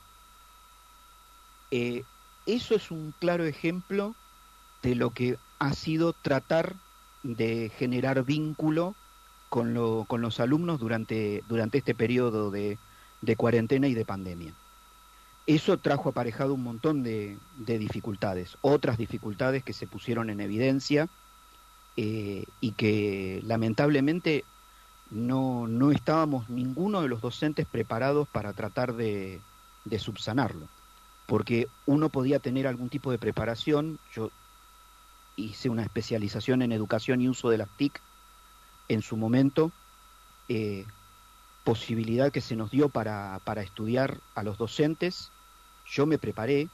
Eh, 1.69 2.03
eso 2.45 2.75
es 2.75 2.91
un 2.91 3.13
claro 3.19 3.45
ejemplo 3.45 4.15
de 4.81 4.95
lo 4.95 5.11
que 5.11 5.37
ha 5.61 5.73
sido 5.73 6.13
tratar 6.13 6.73
de 7.21 7.71
generar 7.77 8.23
vínculo 8.23 8.95
con, 9.47 9.75
con 10.07 10.21
los 10.21 10.39
alumnos 10.39 10.79
durante, 10.79 11.43
durante 11.47 11.77
este 11.77 11.93
periodo 11.93 12.49
de, 12.49 12.79
de 13.21 13.35
cuarentena 13.35 13.87
y 13.87 13.93
de 13.93 14.03
pandemia. 14.03 14.53
Eso 15.45 15.77
trajo 15.77 16.09
aparejado 16.09 16.55
un 16.55 16.63
montón 16.63 17.03
de, 17.03 17.37
dificultades, 17.57 18.57
otras 18.61 18.97
dificultades 18.97 19.63
que 19.63 19.73
se 19.73 19.85
pusieron 19.85 20.31
en 20.31 20.41
evidencia 20.41 21.07
eh, 21.95 22.45
y 22.59 22.71
que 22.71 23.43
lamentablemente 23.45 24.43
no, 25.11 25.67
no, 25.67 25.91
estábamos 25.91 26.49
ninguno 26.49 27.03
de 27.03 27.07
los 27.07 27.21
docentes 27.21 27.67
preparados 27.67 28.27
para 28.27 28.53
tratar 28.53 28.93
de, 28.95 29.41
de 29.85 29.99
subsanarlo, 29.99 30.67
porque 31.27 31.67
uno 31.85 32.09
podía 32.09 32.39
tener 32.39 32.65
algún 32.65 32.89
tipo 32.89 33.11
de 33.11 33.19
preparación, 33.19 33.99
yo 34.15 34.31
hice 35.45 35.69
una 35.69 35.83
especialización 35.83 36.61
en 36.61 36.71
educación 36.71 37.21
y 37.21 37.29
uso 37.29 37.49
de 37.49 37.57
las 37.57 37.69
TIC 37.77 38.01
en 38.87 39.01
su 39.01 39.17
momento, 39.17 39.71
eh, 40.49 40.85
posibilidad 41.63 42.31
que 42.31 42.41
se 42.41 42.55
nos 42.55 42.71
dio 42.71 42.89
para, 42.89 43.39
para 43.43 43.61
estudiar 43.61 44.17
a 44.35 44.43
los 44.43 44.57
docentes. 44.57 45.31
Yo 45.85 46.05
me 46.05 46.17
preparé, 46.17 46.67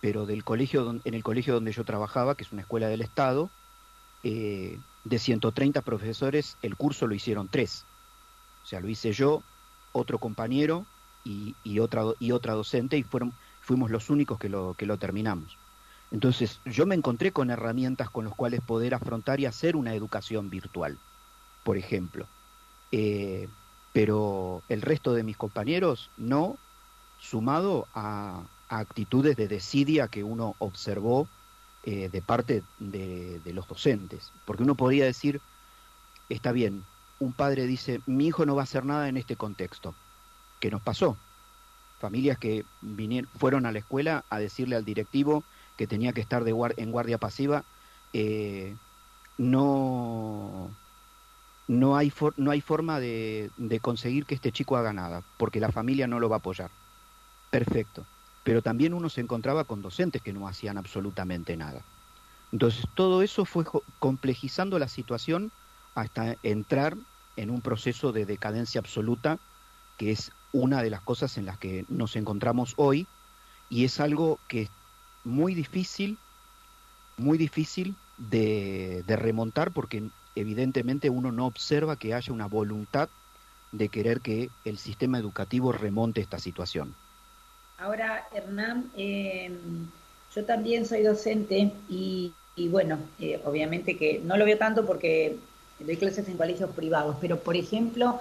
pero 0.00 0.26
del 0.26 0.44
colegio, 0.44 1.00
en 1.04 1.14
el 1.14 1.22
colegio 1.22 1.54
donde 1.54 1.72
yo 1.72 1.84
trabajaba, 1.84 2.34
que 2.34 2.44
es 2.44 2.52
una 2.52 2.62
escuela 2.62 2.88
del 2.88 3.02
Estado, 3.02 3.50
eh, 4.22 4.78
de 5.04 5.18
130 5.18 5.82
profesores, 5.82 6.56
el 6.62 6.76
curso 6.76 7.06
lo 7.06 7.14
hicieron 7.14 7.48
tres. 7.48 7.84
O 8.64 8.66
sea, 8.66 8.80
lo 8.80 8.88
hice 8.88 9.12
yo, 9.12 9.42
otro 9.92 10.18
compañero 10.18 10.86
y, 11.24 11.54
y, 11.64 11.78
otra, 11.78 12.02
y 12.18 12.32
otra 12.32 12.54
docente, 12.54 12.96
y 12.96 13.02
fueron, 13.02 13.32
fuimos 13.60 13.90
los 13.90 14.10
únicos 14.10 14.38
que 14.38 14.48
lo, 14.48 14.74
que 14.74 14.86
lo 14.86 14.98
terminamos. 14.98 15.56
Entonces, 16.10 16.60
yo 16.64 16.86
me 16.86 16.94
encontré 16.94 17.32
con 17.32 17.50
herramientas 17.50 18.10
con 18.10 18.24
las 18.24 18.34
cuales 18.34 18.60
poder 18.60 18.94
afrontar 18.94 19.40
y 19.40 19.46
hacer 19.46 19.76
una 19.76 19.94
educación 19.94 20.50
virtual, 20.50 20.98
por 21.62 21.76
ejemplo. 21.76 22.26
Eh, 22.90 23.48
pero 23.92 24.62
el 24.68 24.82
resto 24.82 25.14
de 25.14 25.22
mis 25.22 25.36
compañeros 25.36 26.10
no, 26.16 26.56
sumado 27.18 27.86
a, 27.94 28.42
actitudes 28.68 29.36
de 29.36 29.48
desidia 29.48 30.06
que 30.06 30.22
uno 30.22 30.54
observó 30.58 31.28
eh, 31.82 32.08
de 32.08 32.22
parte 32.22 32.62
de, 32.78 33.40
los 33.52 33.66
docentes. 33.66 34.32
Porque 34.44 34.62
uno 34.62 34.76
podría 34.76 35.04
decir, 35.04 35.40
está 36.28 36.52
bien, 36.52 36.84
un 37.18 37.32
padre 37.32 37.66
dice, 37.66 38.00
mi 38.06 38.28
hijo 38.28 38.46
no 38.46 38.54
va 38.54 38.62
a 38.62 38.64
hacer 38.64 38.84
nada 38.84 39.08
en 39.08 39.16
este 39.16 39.34
contexto. 39.34 39.94
¿Qué 40.60 40.70
nos 40.70 40.82
pasó? 40.82 41.16
Familias 41.98 42.38
que 42.38 42.64
vinieron, 42.80 43.28
fueron 43.38 43.66
a 43.66 43.72
la 43.72 43.80
escuela 43.80 44.24
a 44.30 44.38
decirle 44.38 44.76
al 44.76 44.84
directivo 44.84 45.42
que 45.80 45.86
tenía 45.86 46.12
que 46.12 46.20
estar 46.20 46.44
de 46.44 46.54
en 46.76 46.92
guardia 46.92 47.16
pasiva, 47.16 47.64
eh, 48.12 48.76
no, 49.38 50.68
no 51.68 51.96
hay, 51.96 52.12
no 52.36 52.50
hay 52.50 52.60
forma 52.60 53.00
de, 53.00 53.50
conseguir 53.80 54.26
que 54.26 54.34
este 54.34 54.52
chico 54.52 54.76
haga 54.76 54.92
nada, 54.92 55.22
porque 55.38 55.58
la 55.58 55.72
familia 55.72 56.06
no 56.06 56.20
lo 56.20 56.28
va 56.28 56.36
a 56.36 56.38
apoyar. 56.40 56.70
Perfecto. 57.50 58.04
Pero 58.44 58.60
también 58.60 58.92
uno 58.92 59.08
se 59.08 59.22
encontraba 59.22 59.64
con 59.64 59.80
docentes 59.80 60.20
que 60.20 60.34
no 60.34 60.46
hacían 60.46 60.76
absolutamente 60.76 61.56
nada. 61.56 61.80
Entonces, 62.52 62.84
todo 62.94 63.22
eso 63.22 63.46
fue 63.46 63.64
complejizando 63.98 64.78
la 64.78 64.86
situación 64.86 65.50
hasta 65.94 66.36
entrar 66.42 66.94
en 67.38 67.48
un 67.48 67.62
proceso 67.62 68.12
de 68.12 68.26
decadencia 68.26 68.80
absoluta, 68.80 69.38
que 69.96 70.12
es 70.12 70.30
una 70.52 70.82
de 70.82 70.90
las 70.90 71.00
cosas 71.00 71.38
en 71.38 71.46
las 71.46 71.56
que 71.56 71.86
nos 71.88 72.16
encontramos 72.16 72.74
hoy, 72.76 73.06
y 73.70 73.84
es 73.86 73.98
algo 73.98 74.38
que 74.46 74.68
muy 75.24 75.54
difícil, 75.54 76.18
muy 77.16 77.38
difícil 77.38 77.94
de, 78.18 79.02
de 79.06 79.16
remontar, 79.16 79.70
porque 79.70 80.02
evidentemente 80.34 81.10
uno 81.10 81.32
no 81.32 81.46
observa 81.46 81.96
que 81.96 82.14
haya 82.14 82.32
una 82.32 82.46
voluntad 82.46 83.08
de 83.72 83.88
querer 83.88 84.20
que 84.20 84.50
el 84.64 84.78
sistema 84.78 85.18
educativo 85.18 85.72
remonte 85.72 86.20
esta 86.20 86.38
situación. 86.38 86.94
Ahora, 87.78 88.28
Hernán, 88.32 88.90
em, 88.96 89.86
yo 90.34 90.44
también 90.44 90.86
soy 90.86 91.02
docente 91.02 91.72
y, 91.88 92.32
bueno, 92.68 92.98
eh, 93.18 93.40
obviamente 93.44 93.96
que 93.96 94.20
no 94.22 94.36
lo 94.36 94.44
veo 94.44 94.58
tanto 94.58 94.84
porque 94.84 95.38
doy 95.78 95.96
clases 95.96 96.28
en 96.28 96.36
colegios 96.36 96.70
privados, 96.70 97.16
pero 97.20 97.38
por 97.38 97.56
ejemplo, 97.56 98.18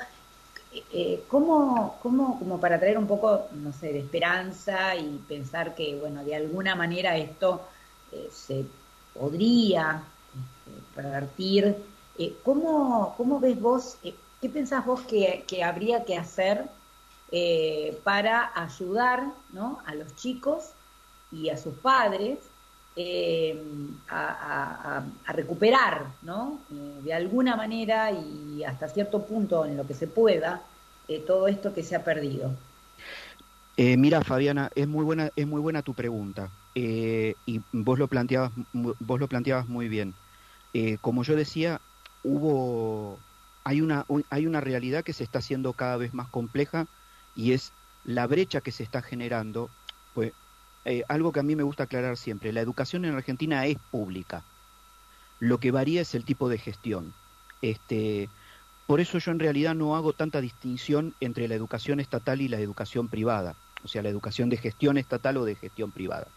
eh, 0.72 1.24
¿cómo, 1.28 1.98
cómo, 2.02 2.38
como 2.40 2.60
para 2.60 2.80
traer 2.80 2.98
un 2.98 3.08
poco, 3.08 3.48
no 3.54 3.74
sé, 3.74 3.94
de 3.94 4.00
esperanza 4.00 4.96
y 4.96 5.18
pensar 5.28 5.76
que, 5.76 5.96
bueno, 5.96 6.24
de 6.24 6.36
alguna 6.36 6.76
manera 6.76 7.18
esto 7.18 7.62
eh, 8.12 8.30
se 8.32 8.66
podría 9.14 10.04
este, 10.30 11.02
revertir 11.02 11.76
eh, 12.20 12.36
¿cómo, 12.44 13.14
¿cómo, 13.16 13.40
ves 13.40 13.62
vos, 13.62 13.98
eh, 14.04 14.14
qué 14.42 14.50
pensás 14.50 14.86
vos 14.86 15.00
que, 15.04 15.64
habría 15.64 16.04
que 16.04 16.18
hacer 16.18 16.66
eh, 17.32 17.98
para 18.04 18.52
ayudar 18.62 19.32
¿no? 19.54 19.80
a 19.86 19.96
los 19.96 20.14
chicos 20.18 20.72
y 21.32 21.48
a 21.48 21.56
sus 21.56 21.76
padres 21.76 22.40
eh, 23.02 23.56
a, 24.10 25.06
recuperar, 25.28 26.08
¿no? 26.22 26.60
Eh, 26.70 27.00
de 27.02 27.14
alguna 27.14 27.56
manera 27.56 28.12
y 28.12 28.62
hasta 28.66 28.90
cierto 28.90 29.26
punto 29.26 29.64
en 29.64 29.78
lo 29.78 29.88
que 29.88 29.94
se 29.94 30.06
pueda, 30.06 30.64
eh, 31.08 31.24
todo 31.26 31.48
esto 31.48 31.74
que 31.74 31.82
se 31.82 31.96
ha 31.96 32.04
perdido. 32.04 32.52
mira, 33.78 34.22
Fabiana, 34.22 34.70
es 34.76 34.86
muy 34.86 35.06
buena, 35.06 35.32
es 35.38 35.48
muy 35.48 35.62
buena 35.62 35.82
tu 35.82 35.94
pregunta 35.94 36.50
y 36.76 37.62
vos 37.72 37.98
lo 37.98 38.10
planteabas, 38.10 38.52
vos 38.74 39.20
lo 39.20 39.30
planteabas 39.30 39.70
muy 39.70 39.88
bien. 39.88 40.14
como 41.00 41.24
yo 41.24 41.38
decía, 41.38 41.80
hubo, 42.24 43.18
hay 43.64 43.80
una, 43.80 44.06
hay 44.30 44.46
una 44.46 44.60
realidad 44.60 45.06
que 45.06 45.14
se 45.14 45.24
está 45.24 45.40
haciendo 45.40 45.72
cada 45.72 45.96
vez 45.96 46.14
más 46.14 46.28
compleja 46.28 46.86
y 47.34 47.54
es 47.54 47.72
la 48.04 48.28
brecha 48.28 48.60
que 48.60 48.74
se 48.74 48.84
está 48.84 49.02
generando, 49.02 49.70
pues 50.14 50.34
eh, 50.86 51.04
algo 51.08 51.32
que 51.32 51.40
a 51.40 51.44
mí 51.44 51.56
me 51.56 51.64
gusta 51.64 51.84
aclarar 51.84 52.18
siempre, 52.18 52.54
la 52.54 52.62
educación 52.62 53.06
en 53.06 53.16
Argentina 53.16 53.66
es 53.66 53.78
pública. 53.92 54.44
Lo 55.40 55.60
que 55.60 55.72
varía 55.72 56.02
es 56.02 56.16
el 56.16 56.26
tipo 56.26 56.50
de 56.50 56.58
gestión. 56.58 57.14
Este, 57.62 58.30
por 58.88 59.00
eso 59.00 59.20
yo 59.20 59.32
en 59.32 59.40
realidad 59.40 59.76
no 59.76 59.96
hago 59.96 60.14
tanta 60.14 60.42
distinción 60.42 61.14
entre 61.20 61.48
la 61.48 61.56
educación 61.56 62.00
estatal 62.00 62.42
y 62.42 62.48
la 62.48 62.60
educación 62.60 63.08
privada, 63.08 63.56
o 63.84 63.88
sea, 63.88 64.02
la 64.02 64.10
educación 64.10 64.50
de 64.50 64.58
gestión 64.58 64.98
estatal 64.98 65.38
o 65.38 65.46
de 65.46 65.56
gestión 65.56 65.92
privada. 65.92 66.28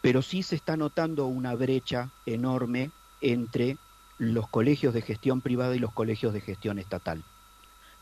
Pero 0.00 0.22
sí 0.22 0.42
se 0.42 0.56
está 0.56 0.76
notando 0.76 1.26
una 1.26 1.54
brecha 1.54 2.10
enorme 2.26 2.90
entre 3.20 3.76
los 4.18 4.48
colegios 4.48 4.94
de 4.94 5.02
gestión 5.02 5.40
privada 5.40 5.76
y 5.76 5.78
los 5.78 5.92
colegios 5.92 6.32
de 6.32 6.40
gestión 6.40 6.78
estatal. 6.78 7.22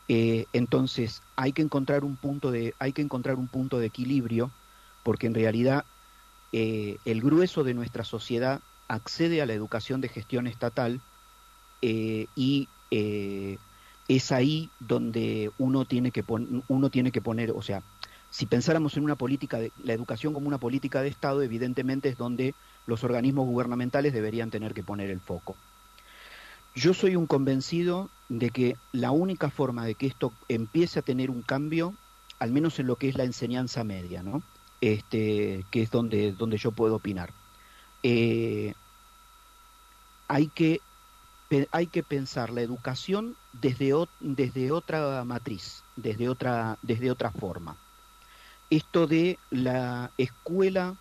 Eh, 0.07 0.45
entonces 0.53 1.21
hay 1.35 1.53
que 1.53 1.61
encontrar 1.61 2.03
un 2.03 2.17
punto 2.17 2.51
de 2.51 2.73
hay 2.79 2.91
que 2.91 3.01
encontrar 3.01 3.35
un 3.35 3.47
punto 3.47 3.79
de 3.79 3.87
equilibrio 3.87 4.51
porque 5.03 5.27
en 5.27 5.33
realidad 5.33 5.85
eh, 6.51 6.97
el 7.05 7.21
grueso 7.21 7.63
de 7.63 7.73
nuestra 7.73 8.03
sociedad 8.03 8.61
accede 8.87 9.41
a 9.41 9.45
la 9.45 9.53
educación 9.53 10.01
de 10.01 10.09
gestión 10.09 10.47
estatal 10.47 11.01
eh, 11.81 12.27
y 12.35 12.67
es 14.09 14.31
ahí 14.33 14.69
donde 14.81 15.49
uno 15.57 15.85
tiene 15.85 16.11
que 16.11 16.25
uno 16.67 16.89
tiene 16.89 17.13
que 17.13 17.21
poner 17.21 17.51
o 17.51 17.61
sea 17.61 17.81
si 18.29 18.45
pensáramos 18.45 18.97
en 18.97 19.05
una 19.05 19.15
política 19.15 19.59
de 19.59 19.71
la 19.85 19.93
educación 19.93 20.33
como 20.33 20.49
una 20.49 20.57
política 20.57 21.01
de 21.01 21.07
Estado 21.07 21.41
evidentemente 21.41 22.09
es 22.09 22.17
donde 22.17 22.53
los 22.87 23.05
organismos 23.05 23.45
gubernamentales 23.45 24.11
deberían 24.11 24.51
tener 24.51 24.73
que 24.73 24.83
poner 24.83 25.09
el 25.09 25.21
foco 25.21 25.55
yo 26.73 26.93
soy 26.93 27.15
un 27.15 27.27
convencido 27.27 28.09
de 28.29 28.49
que 28.49 28.77
la 28.93 29.11
única 29.11 29.49
forma 29.49 29.85
de 29.85 29.95
que 29.95 30.07
esto 30.07 30.31
empiece 30.47 30.99
a 30.99 31.01
tener 31.01 31.29
un 31.29 31.41
cambio, 31.41 31.93
al 32.39 32.51
menos 32.51 32.79
en 32.79 32.87
lo 32.87 32.95
que 32.95 33.09
es 33.09 33.17
la 33.17 33.25
enseñanza 33.25 33.83
media, 33.83 34.23
¿no? 34.23 34.41
Este, 34.81 35.63
que 35.69 35.83
es 35.83 35.91
donde, 35.91 36.31
donde 36.31 36.57
yo 36.57 36.71
puedo 36.71 36.95
opinar. 36.95 37.31
Eh, 38.03 38.73
hay, 40.27 40.47
que, 40.47 40.81
hay 41.71 41.85
que 41.87 42.01
pensar 42.01 42.49
la 42.49 42.61
educación 42.61 43.35
desde, 43.53 43.93
desde 44.19 44.71
otra 44.71 45.23
matriz, 45.23 45.83
desde 45.95 46.29
otra, 46.29 46.79
desde 46.81 47.11
otra 47.11 47.31
forma. 47.31 47.77
Esto 48.71 49.05
de 49.05 49.37
la 49.51 50.11
escuela, 50.17 50.95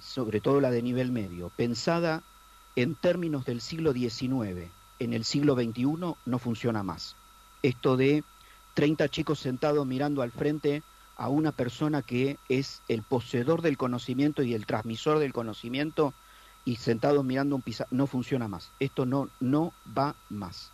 sobre 0.00 0.40
todo 0.40 0.60
la 0.60 0.70
de 0.70 0.82
nivel 0.82 1.12
medio, 1.12 1.50
pensada 1.50 2.22
en 2.76 2.94
términos 2.94 3.44
del 3.44 3.60
siglo 3.60 3.92
XIX, 3.92 4.70
en 5.00 5.12
el 5.12 5.24
siglo 5.24 5.54
XXI 5.54 5.84
no 6.24 6.38
funciona 6.38 6.82
más. 6.82 7.16
Esto 7.62 7.96
de 7.96 8.24
30 8.74 9.08
chicos 9.08 9.40
sentados 9.40 9.86
mirando 9.86 10.22
al 10.22 10.30
frente 10.30 10.82
a 11.16 11.28
una 11.28 11.52
persona 11.52 12.02
que 12.02 12.38
es 12.48 12.82
el 12.88 13.02
poseedor 13.02 13.62
del 13.62 13.76
conocimiento 13.76 14.42
y 14.42 14.54
el 14.54 14.66
transmisor 14.66 15.18
del 15.18 15.32
conocimiento 15.32 16.12
y 16.64 16.76
sentados 16.76 17.24
mirando 17.24 17.56
un 17.56 17.62
pizarro, 17.62 17.88
no 17.92 18.06
funciona 18.06 18.48
más. 18.48 18.70
Esto 18.80 19.06
no, 19.06 19.28
no 19.40 19.72
va 19.96 20.14
más. 20.28 20.72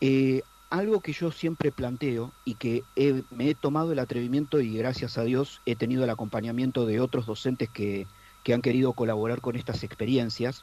Eh, 0.00 0.42
algo 0.68 1.00
que 1.00 1.12
yo 1.12 1.32
siempre 1.32 1.72
planteo 1.72 2.32
y 2.44 2.54
que 2.54 2.84
me 3.30 3.50
he 3.50 3.54
tomado 3.54 3.92
el 3.92 3.98
atrevimiento 3.98 4.60
y 4.60 4.76
gracias 4.76 5.18
a 5.18 5.24
Dios 5.24 5.60
he 5.66 5.74
tenido 5.74 6.04
el 6.04 6.10
acompañamiento 6.10 6.86
de 6.86 7.00
otros 7.00 7.26
docentes 7.26 7.68
que, 7.68 8.06
que 8.44 8.54
han 8.54 8.62
querido 8.62 8.92
colaborar 8.92 9.40
con 9.40 9.56
estas 9.56 9.82
experiencias, 9.82 10.62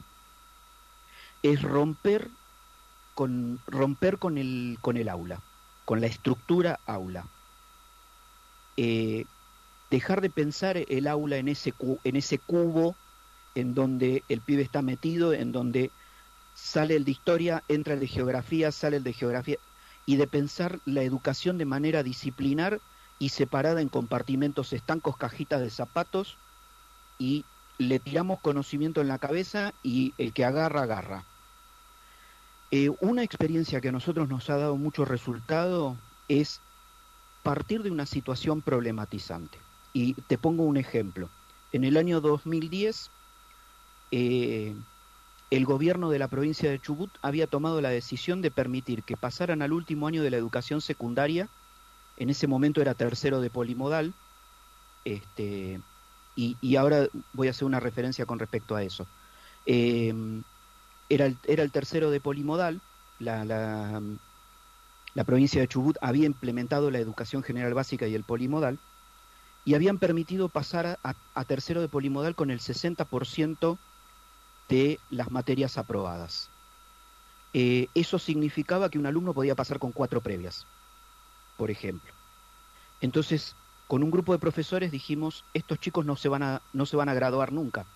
es 1.42 1.62
romper 1.62 2.28
con, 3.14 3.60
romper 3.66 4.18
con, 4.18 4.38
el, 4.38 4.78
con 4.80 4.96
el 4.96 5.08
aula, 5.08 5.40
con 5.84 6.00
la 6.00 6.06
estructura 6.06 6.80
aula. 6.86 7.26
Eh, 8.80 9.24
dejar 9.90 10.20
de 10.20 10.30
pensar 10.30 10.76
el 10.76 11.08
aula 11.08 11.38
en 11.38 11.48
ese, 11.48 11.74
en 12.04 12.14
ese 12.14 12.38
cubo 12.38 12.94
en 13.56 13.74
donde 13.74 14.22
el 14.28 14.40
pibe 14.40 14.62
está 14.62 14.82
metido, 14.82 15.32
en 15.32 15.50
donde 15.50 15.90
sale 16.54 16.94
el 16.94 17.04
de 17.04 17.10
historia, 17.10 17.64
entra 17.66 17.94
el 17.94 18.00
de 18.00 18.06
geografía, 18.06 18.70
sale 18.70 18.98
el 18.98 19.02
de 19.02 19.12
geografía, 19.12 19.56
y 20.06 20.14
de 20.14 20.28
pensar 20.28 20.78
la 20.84 21.02
educación 21.02 21.58
de 21.58 21.64
manera 21.64 22.04
disciplinar 22.04 22.80
y 23.18 23.30
separada 23.30 23.80
en 23.80 23.88
compartimentos 23.88 24.72
estancos, 24.72 25.16
cajitas 25.16 25.60
de 25.60 25.70
zapatos, 25.70 26.36
y 27.18 27.44
le 27.78 27.98
tiramos 27.98 28.38
conocimiento 28.38 29.00
en 29.00 29.08
la 29.08 29.18
cabeza 29.18 29.74
y 29.82 30.14
el 30.18 30.32
que 30.32 30.44
agarra, 30.44 30.82
agarra. 30.82 31.24
Eh, 32.70 32.90
una 33.00 33.24
experiencia 33.24 33.80
que 33.80 33.88
a 33.88 33.92
nosotros 33.92 34.28
nos 34.28 34.48
ha 34.50 34.56
dado 34.56 34.76
mucho 34.76 35.04
resultado 35.04 35.96
es 36.28 36.60
partir 37.48 37.82
de 37.82 37.90
una 37.90 38.04
situación 38.04 38.60
problematizante. 38.60 39.58
Y 39.94 40.12
te 40.12 40.36
pongo 40.36 40.64
un 40.64 40.76
ejemplo. 40.76 41.30
En 41.72 41.84
el 41.84 41.96
año 41.96 42.20
2010, 42.20 43.10
eh, 44.10 44.74
el 45.50 45.64
gobierno 45.64 46.10
de 46.10 46.18
la 46.18 46.28
provincia 46.28 46.70
de 46.70 46.78
Chubut 46.78 47.10
había 47.22 47.46
tomado 47.46 47.80
la 47.80 47.88
decisión 47.88 48.42
de 48.42 48.50
permitir 48.50 49.02
que 49.02 49.16
pasaran 49.16 49.62
al 49.62 49.72
último 49.72 50.06
año 50.06 50.22
de 50.22 50.28
la 50.28 50.36
educación 50.36 50.82
secundaria, 50.82 51.48
en 52.18 52.28
ese 52.28 52.46
momento 52.46 52.82
era 52.82 52.92
tercero 52.92 53.40
de 53.40 53.48
polimodal, 53.48 54.12
este, 55.06 55.80
y, 56.36 56.76
ahora 56.76 57.08
voy 57.32 57.48
a 57.48 57.52
hacer 57.52 57.64
una 57.64 57.80
referencia 57.80 58.26
con 58.26 58.38
respecto 58.38 58.76
a 58.76 58.82
eso. 58.82 59.06
Eh, 59.64 60.12
era 61.08 61.24
el, 61.24 61.38
era 61.44 61.62
el 61.62 61.72
tercero 61.72 62.10
de 62.10 62.20
polimodal, 62.20 62.82
la, 63.20 64.02
provincia 65.24 65.60
de 65.60 65.68
Chubut 65.68 65.96
había 66.00 66.26
implementado 66.26 66.90
la 66.90 66.98
educación 66.98 67.42
general 67.42 67.74
básica 67.74 68.06
y 68.06 68.14
el 68.14 68.24
polimodal, 68.24 68.78
y 69.64 69.74
habían 69.74 69.98
permitido 69.98 70.48
pasar 70.48 70.98
a, 71.02 71.44
tercero 71.44 71.80
de 71.80 71.88
polimodal 71.88 72.34
con 72.34 72.50
el 72.50 72.60
60% 72.60 73.78
de 74.68 74.98
las 75.10 75.30
materias 75.30 75.76
aprobadas. 75.76 76.48
Eh, 77.52 77.88
eso 77.94 78.18
significaba 78.18 78.88
que 78.88 78.98
un 78.98 79.06
alumno 79.06 79.34
podía 79.34 79.54
pasar 79.54 79.78
con 79.78 79.92
cuatro 79.92 80.20
previas, 80.20 80.66
por 81.56 81.70
ejemplo. 81.70 82.12
Entonces, 83.00 83.56
con 83.86 84.02
un 84.02 84.10
grupo 84.10 84.32
de 84.32 84.38
profesores 84.38 84.90
dijimos, 84.90 85.44
estos 85.54 85.80
chicos 85.80 86.06
no 86.06 86.16
se 86.16 86.28
van 86.28 86.42
a, 86.42 86.62
no 86.72 86.86
se 86.86 86.96
van 86.96 87.08
a 87.08 87.14
graduar 87.14 87.52
nunca 87.52 87.86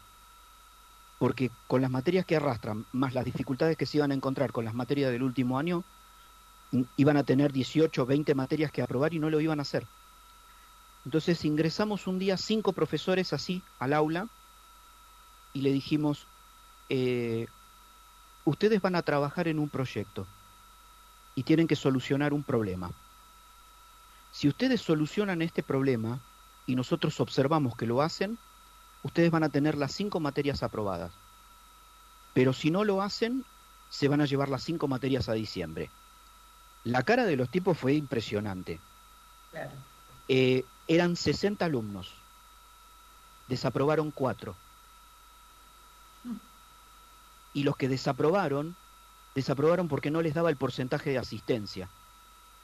porque 1.23 1.53
con 1.69 1.81
las 1.81 1.91
materias 1.93 2.27
que 2.27 2.35
arrastran, 2.35 2.85
más 2.91 3.15
las 3.15 3.25
dificultades 3.25 3.77
que 3.77 3.87
se 3.87 3.99
iban 3.99 4.11
a 4.11 4.15
encontrar 4.15 4.51
con 4.51 4.65
las 4.65 4.75
materias 4.75 5.13
del 5.13 5.23
último 5.23 5.57
año, 5.57 5.85
iban 6.97 7.17
a 7.17 7.25
tener 7.25 7.53
18 7.53 8.03
o 8.03 8.07
20 8.07 8.35
materias 8.35 8.73
que 8.73 8.83
aprobar 8.83 9.15
y 9.15 9.19
no 9.19 9.31
lo 9.31 9.41
iban 9.41 9.59
a 9.59 9.63
hacer. 9.63 9.87
Entonces 11.05 11.45
ingresamos 11.45 12.07
un 12.07 12.19
día 12.19 12.37
cinco 12.37 12.73
profesores 12.73 13.33
así 13.33 13.63
al 13.79 13.93
aula 13.93 14.29
y 15.53 15.63
le 15.63 15.73
dijimos, 15.73 16.27
eh, 16.89 17.47
ustedes 18.45 18.81
van 18.81 18.95
a 18.95 19.03
trabajar 19.03 19.49
en 19.49 19.59
un 19.59 19.69
proyecto 19.69 20.27
y 21.35 21.43
tienen 21.43 21.67
que 21.67 21.77
solucionar 21.77 22.33
un 22.33 22.43
problema. 22.43 22.91
Si 24.33 24.49
ustedes 24.49 24.81
solucionan 24.81 25.43
este 25.43 25.63
problema 25.63 26.21
y 26.67 26.75
nosotros 26.75 27.21
observamos 27.21 27.77
que 27.77 27.87
lo 27.87 28.01
hacen, 28.01 28.39
ustedes 29.03 29.31
van 29.31 29.45
a 29.45 29.49
tener 29.49 29.77
las 29.77 29.93
cinco 29.93 30.21
materias 30.21 30.63
aprobadas. 30.63 31.13
Pero 32.33 32.53
si 32.53 32.71
no 32.71 32.85
lo 32.85 33.03
hacen, 33.03 33.45
se 33.91 34.09
van 34.09 34.21
a 34.23 34.27
llevar 34.27 34.49
las 34.49 34.63
cinco 34.63 34.89
materias 34.89 35.29
a 35.29 35.35
diciembre. 35.35 35.91
La 36.85 37.03
cara 37.03 37.25
de 37.25 37.37
los 37.37 37.49
tipos 37.49 37.79
fue 37.79 37.95
impresionante. 37.95 38.81
Eh, 40.29 40.65
eran 40.89 41.17
60 41.17 41.65
alumnos. 41.65 42.13
Desaprobaron 43.49 44.11
cuatro. 44.11 44.55
Y 47.55 47.65
los 47.65 47.77
que 47.77 47.89
desaprobaron, 47.89 48.75
desaprobaron 49.35 49.89
porque 49.89 50.11
no 50.11 50.23
les 50.23 50.35
daba 50.35 50.51
el 50.51 50.57
porcentaje 50.57 51.11
de 51.11 51.19
asistencia. 51.19 51.89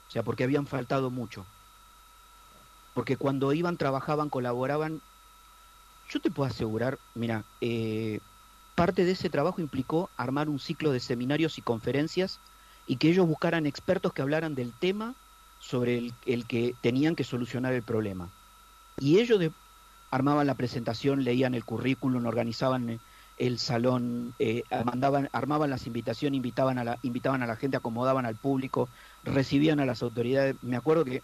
O 0.09 0.11
sea, 0.11 0.23
porque 0.23 0.45
habían 0.45 0.67
faltado 0.67 1.11
mucho. 1.11 1.45
Porque 2.95 3.17
cuando 3.17 3.53
iban, 3.53 3.77
trabajaban, 3.77 4.31
colaboraban 4.31 5.01
yo 6.09 6.21
te 6.21 6.31
puedo 6.31 6.49
asegurar, 6.49 6.99
mira, 7.15 7.45
eh, 7.61 8.21
parte 8.75 9.05
de 9.05 9.13
ese 9.13 9.29
trabajo 9.29 9.61
implicó 9.61 10.09
armar 10.17 10.49
un 10.49 10.59
ciclo 10.59 10.93
de 10.93 11.01
seminarios 11.01 11.59
y 11.59 11.63
conferencias 11.63 12.41
y 12.89 12.97
que 12.97 13.11
ellos 13.11 13.27
buscaran 13.27 13.67
expertos 13.67 14.13
que 14.13 14.23
hablaran 14.23 14.55
del 14.55 14.73
tema 14.73 15.15
sobre 15.61 16.11
el, 16.25 16.47
que 16.47 16.75
tenían 16.81 17.15
que 17.15 17.23
solucionar 17.23 17.75
el 17.75 17.83
problema. 17.83 18.31
Y 18.99 19.19
ellos 19.19 19.41
armaban 20.11 20.47
la 20.47 20.55
presentación, 20.55 21.23
leían 21.23 21.55
el 21.55 21.65
currículum, 21.65 22.25
organizaban 22.27 22.99
el 23.37 23.59
salón, 23.59 24.35
eh, 24.39 24.63
mandaban, 24.85 25.29
armaban 25.33 25.71
las 25.71 25.87
invitaciones, 25.87 26.37
invitaban 26.39 26.79
a, 26.79 26.85
la, 26.85 26.99
invitaban 27.03 27.43
a 27.43 27.47
la 27.47 27.57
gente, 27.57 27.77
acomodaban 27.77 28.25
al 28.25 28.37
público, 28.37 28.89
recibían 29.23 29.81
a 29.81 29.87
las 29.87 30.03
autoridades. 30.03 30.57
Me 30.63 30.77
acuerdo 30.77 31.05
que 31.05 31.23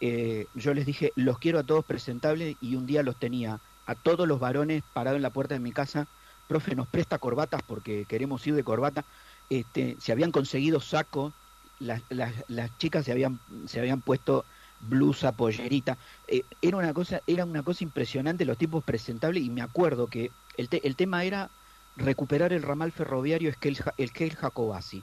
eh, 0.00 0.46
yo 0.54 0.72
les 0.72 0.86
dije, 0.86 1.12
los 1.16 1.38
quiero 1.38 1.58
a 1.58 1.64
todos 1.64 1.84
presentables 1.84 2.56
y 2.60 2.76
un 2.76 2.86
día 2.86 3.02
los 3.02 3.16
tenía 3.16 3.58
a 3.86 3.94
todos 3.96 4.28
los 4.28 4.38
varones 4.38 4.84
parados 4.92 5.16
en 5.16 5.22
la 5.22 5.30
puerta 5.30 5.54
de 5.54 5.60
mi 5.60 5.72
casa, 5.72 6.06
profe, 6.46 6.76
nos 6.76 6.86
presta 6.86 7.18
corbatas 7.18 7.62
porque 7.62 8.04
queremos 8.06 8.46
ir 8.46 8.54
de 8.54 8.64
corbata. 8.64 9.04
Este, 9.52 9.98
se 10.00 10.12
habían 10.12 10.32
conseguido 10.32 10.80
sacos, 10.80 11.34
las, 11.78 12.00
las, 12.08 12.78
chicas 12.78 13.04
se 13.04 13.12
habían, 13.12 13.38
se 13.66 13.80
habían 13.80 14.00
puesto 14.00 14.46
blusa, 14.80 15.32
pollerita. 15.32 15.98
Eh, 16.26 16.42
era 16.62 16.78
una 16.78 16.94
cosa, 16.94 17.20
era 17.26 17.44
una 17.44 17.62
cosa 17.62 17.84
impresionante 17.84 18.46
los 18.46 18.56
tipos 18.56 18.82
presentables 18.82 19.42
y 19.42 19.50
me 19.50 19.60
acuerdo 19.60 20.06
que 20.06 20.30
el, 20.56 20.70
el 20.70 20.96
tema 20.96 21.24
era 21.24 21.50
recuperar 21.96 22.54
el 22.54 22.62
ramal 22.62 22.92
ferroviario 22.92 23.52
el 23.98 24.36
Jacobasi. 24.36 25.02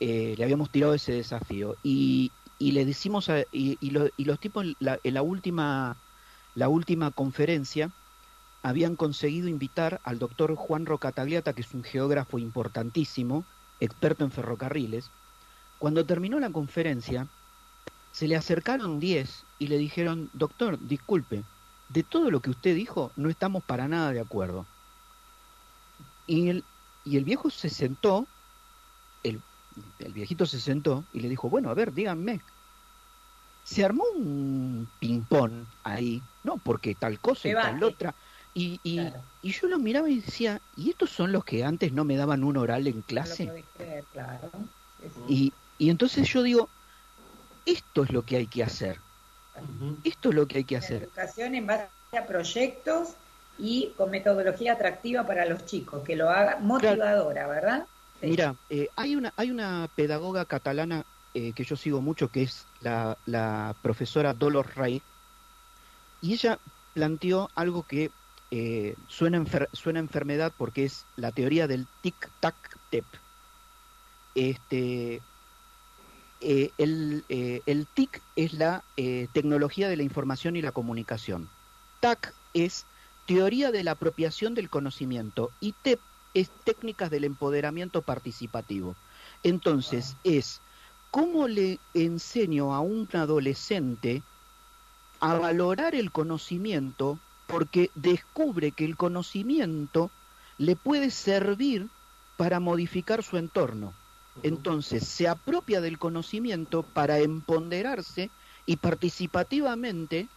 Eh, 0.00 0.34
le 0.38 0.44
habíamos 0.44 0.70
tirado 0.70 0.94
ese 0.94 1.12
desafío 1.12 1.76
y, 1.82 2.32
y 2.58 2.72
le 2.72 2.86
decimos 2.86 3.28
a, 3.28 3.40
y, 3.52 3.76
y, 3.82 3.92
y, 4.16 4.24
los 4.24 4.40
tipos 4.40 4.64
la, 4.78 4.98
en 5.04 5.12
la 5.12 5.20
última 5.20 5.94
la 6.54 6.70
última 6.70 7.10
conferencia 7.10 7.90
habían 8.62 8.96
conseguido 8.96 9.46
invitar 9.46 10.00
al 10.04 10.18
doctor 10.18 10.54
Juan 10.54 10.86
Rocatagliata, 10.86 11.52
que 11.52 11.60
es 11.60 11.74
un 11.74 11.84
geógrafo 11.84 12.38
importantísimo, 12.38 13.44
experto 13.80 14.24
en 14.24 14.30
ferrocarriles. 14.30 15.10
Cuando 15.78 16.04
terminó 16.04 16.40
la 16.40 16.50
conferencia, 16.50 17.28
se 18.12 18.26
le 18.26 18.36
acercaron 18.36 18.98
10 18.98 19.44
y 19.58 19.68
le 19.68 19.78
dijeron, 19.78 20.30
doctor, 20.32 20.78
disculpe, 20.80 21.44
de 21.88 22.02
todo 22.02 22.30
lo 22.30 22.40
que 22.40 22.50
usted 22.50 22.74
dijo 22.74 23.12
no 23.16 23.30
estamos 23.30 23.62
para 23.64 23.88
nada 23.88 24.12
de 24.12 24.20
acuerdo. 24.20 24.66
Y 26.26 26.48
el, 26.48 26.64
y 27.04 27.16
el 27.16 27.24
viejo 27.24 27.50
se 27.50 27.70
sentó, 27.70 28.26
el, 29.22 29.40
el 29.98 30.12
viejito 30.12 30.46
se 30.46 30.60
sentó 30.60 31.04
y 31.12 31.20
le 31.20 31.28
dijo, 31.28 31.48
bueno, 31.48 31.70
a 31.70 31.74
ver, 31.74 31.92
díganme. 31.92 32.40
Se 33.64 33.84
armó 33.84 34.04
un 34.14 34.88
ping-pong 34.98 35.64
ahí, 35.84 36.22
no, 36.42 36.56
porque 36.56 36.94
tal 36.94 37.18
cosa 37.20 37.48
y 37.48 37.52
tal 37.52 37.82
otra. 37.84 38.14
Y, 38.54 38.80
y, 38.82 38.96
claro. 38.96 39.22
y, 39.42 39.52
yo 39.52 39.68
los 39.68 39.80
miraba 39.80 40.10
y 40.10 40.20
decía, 40.20 40.60
¿y 40.76 40.90
estos 40.90 41.10
son 41.10 41.32
los 41.32 41.44
que 41.44 41.64
antes 41.64 41.92
no 41.92 42.04
me 42.04 42.16
daban 42.16 42.42
un 42.42 42.56
oral 42.56 42.86
en 42.86 43.02
clase? 43.02 43.46
No 43.46 43.52
creer, 43.76 44.04
claro. 44.12 44.50
y, 45.28 45.52
y 45.78 45.90
entonces 45.90 46.28
yo 46.28 46.42
digo, 46.42 46.68
esto 47.66 48.04
es 48.04 48.10
lo 48.10 48.24
que 48.24 48.36
hay 48.36 48.46
que 48.46 48.62
hacer. 48.64 48.98
Esto 50.04 50.30
es 50.30 50.34
lo 50.34 50.46
que 50.46 50.58
hay 50.58 50.64
que 50.64 50.76
La 50.76 50.80
hacer. 50.80 51.02
Educación 51.04 51.54
en 51.54 51.66
base 51.66 51.88
a 52.16 52.26
proyectos 52.26 53.10
y 53.58 53.92
con 53.96 54.10
metodología 54.10 54.72
atractiva 54.74 55.26
para 55.26 55.44
los 55.44 55.66
chicos, 55.66 56.02
que 56.04 56.16
lo 56.16 56.30
haga 56.30 56.58
motivadora, 56.60 57.46
¿verdad? 57.46 57.86
Sí. 58.20 58.28
Mira, 58.28 58.54
eh, 58.70 58.88
hay, 58.96 59.16
una, 59.16 59.32
hay 59.36 59.50
una 59.50 59.88
pedagoga 59.94 60.44
catalana 60.44 61.04
eh, 61.34 61.52
que 61.52 61.64
yo 61.64 61.76
sigo 61.76 62.00
mucho, 62.00 62.28
que 62.30 62.42
es 62.42 62.66
la, 62.80 63.16
la 63.26 63.74
profesora 63.82 64.32
Dolores 64.32 64.74
Rey, 64.74 65.02
y 66.20 66.32
ella 66.32 66.58
planteó 66.94 67.50
algo 67.54 67.82
que 67.82 68.10
eh, 68.50 68.94
suena, 69.08 69.36
enfer 69.36 69.68
suena 69.72 69.98
enfermedad 69.98 70.52
porque 70.56 70.84
es 70.84 71.04
la 71.16 71.32
teoría 71.32 71.66
del 71.66 71.86
tic-tac-tep. 72.02 73.04
Este, 74.34 75.20
eh, 76.40 76.70
el, 76.78 77.24
eh, 77.28 77.60
el, 77.66 77.86
TIC 77.86 78.22
es 78.36 78.52
la 78.54 78.84
tecnología 79.32 79.88
de 79.88 79.96
la 79.96 80.02
información 80.02 80.56
y 80.56 80.62
la 80.62 80.72
comunicación. 80.72 81.48
TAC 82.00 82.32
es 82.54 82.86
teoría 83.26 83.70
de 83.72 83.84
la 83.84 83.92
apropiación 83.92 84.54
del 84.54 84.70
conocimiento 84.70 85.50
y 85.60 85.72
TEP 85.82 86.00
es 86.34 86.50
técnicas 86.64 87.10
del 87.10 87.24
empoderamiento 87.24 88.02
participativo. 88.02 88.94
Entonces 89.42 90.16
es 90.24 90.60
cómo 91.10 91.48
le 91.48 91.78
enseño 91.94 92.74
a 92.74 92.80
un 92.80 93.08
adolescente 93.12 94.22
a 95.20 95.34
valorar 95.34 95.94
el 95.94 96.12
conocimiento 96.12 97.18
porque 97.48 97.90
descubre 97.94 98.70
que 98.70 98.84
el 98.84 98.96
conocimiento 98.96 100.10
le 100.58 100.76
puede 100.76 101.10
servir 101.10 101.88
para 102.36 102.60
modificar 102.60 103.24
su 103.24 103.38
entorno. 103.38 103.94
Entonces 104.44 105.02
se 105.08 105.26
apropia 105.26 105.80
del 105.80 105.98
conocimiento 105.98 106.84
para 106.84 107.18
empoderarse 107.18 108.30
y 108.66 108.76
participativamente 108.76 110.28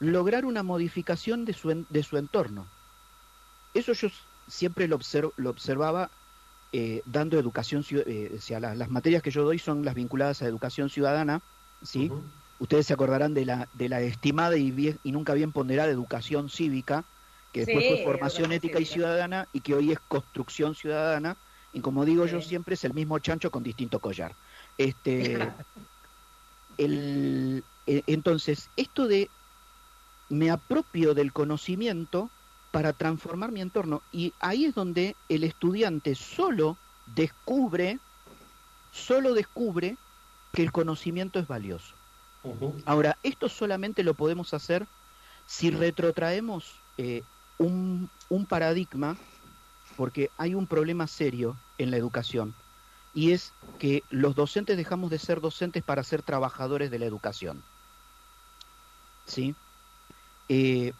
lograr 0.00 0.44
una 0.44 0.62
modificación 0.62 1.46
de 1.46 1.54
su, 1.54 1.86
de 1.88 2.02
su 2.02 2.18
entorno. 2.18 2.66
Eso 3.72 3.92
yo 3.92 4.08
siempre 4.48 4.88
lo, 4.88 4.96
observ, 4.96 5.32
lo 5.36 5.50
observaba 5.50 6.10
eh, 6.72 7.02
dando 7.06 7.38
educación, 7.38 7.84
eh, 7.90 8.34
o 8.36 8.40
sea, 8.40 8.60
las, 8.60 8.76
las, 8.76 8.90
materias 8.90 9.22
que 9.22 9.30
yo 9.30 9.44
doy 9.44 9.58
son 9.58 9.84
las 9.84 9.94
vinculadas 9.94 10.42
a 10.42 10.46
educación 10.46 10.90
ciudadana, 10.90 11.40
¿sí? 11.82 12.10
Uh 12.10 12.16
-huh. 12.16 12.22
Ustedes 12.58 12.86
se 12.86 12.94
acordarán 12.94 13.34
de 13.34 13.44
la, 13.44 13.68
de 13.74 13.88
la 13.88 14.00
estimada 14.00 14.56
y, 14.56 14.70
bien, 14.70 14.98
y 15.02 15.12
nunca 15.12 15.34
bien 15.34 15.52
ponderada 15.52 15.90
educación 15.90 16.48
cívica, 16.48 17.04
que 17.52 17.64
después 17.64 17.84
sí, 17.84 17.94
fue 17.94 18.04
formación 18.04 18.52
ética 18.52 18.78
cívica. 18.78 18.90
y 18.90 18.94
ciudadana 18.94 19.48
y 19.52 19.60
que 19.60 19.74
hoy 19.74 19.92
es 19.92 19.98
construcción 20.08 20.74
ciudadana, 20.74 21.36
y 21.72 21.80
como 21.80 22.04
digo 22.04 22.26
sí. 22.26 22.32
yo 22.32 22.40
siempre, 22.40 22.74
es 22.74 22.84
el 22.84 22.94
mismo 22.94 23.18
chancho 23.18 23.50
con 23.50 23.62
distinto 23.62 24.00
collar. 24.00 24.34
Este, 24.76 25.38
el, 26.78 27.62
eh, 27.86 28.02
entonces, 28.06 28.68
esto 28.76 29.06
de 29.06 29.30
me 30.28 30.50
apropio 30.50 31.14
del 31.14 31.32
conocimiento 31.32 32.30
para 32.70 32.92
transformar 32.92 33.50
mi 33.52 33.60
entorno. 33.60 34.02
Y 34.12 34.34
ahí 34.40 34.66
es 34.66 34.74
donde 34.74 35.16
el 35.28 35.44
estudiante 35.44 36.14
solo 36.14 36.76
descubre, 37.16 37.98
solo 38.92 39.34
descubre 39.34 39.96
que 40.52 40.62
el 40.62 40.72
conocimiento 40.72 41.38
es 41.38 41.48
valioso. 41.48 41.97
Uh 42.48 42.60
-huh. 42.60 42.82
Ahora, 42.86 43.16
esto 43.22 43.48
solamente 43.48 44.02
lo 44.02 44.14
podemos 44.14 44.54
hacer 44.54 44.86
si 45.46 45.70
retrotraemos 45.70 46.74
eh, 46.96 47.22
un, 47.58 48.10
un 48.28 48.46
paradigma 48.46 49.16
porque 49.96 50.30
hay 50.38 50.54
un 50.54 50.66
problema 50.66 51.06
serio 51.06 51.56
en 51.78 51.90
la 51.90 51.96
educación 51.96 52.54
y 53.14 53.32
es 53.32 53.52
que 53.78 54.02
los 54.10 54.34
docentes 54.34 54.76
dejamos 54.76 55.10
de 55.10 55.18
ser 55.18 55.40
docentes 55.40 55.82
para 55.82 56.04
ser 56.04 56.22
trabajadores 56.22 56.90
de 56.90 56.98
la 56.98 57.06
educación. 57.06 57.62
¿Sí? 59.26 59.54
Eh, 60.48 60.92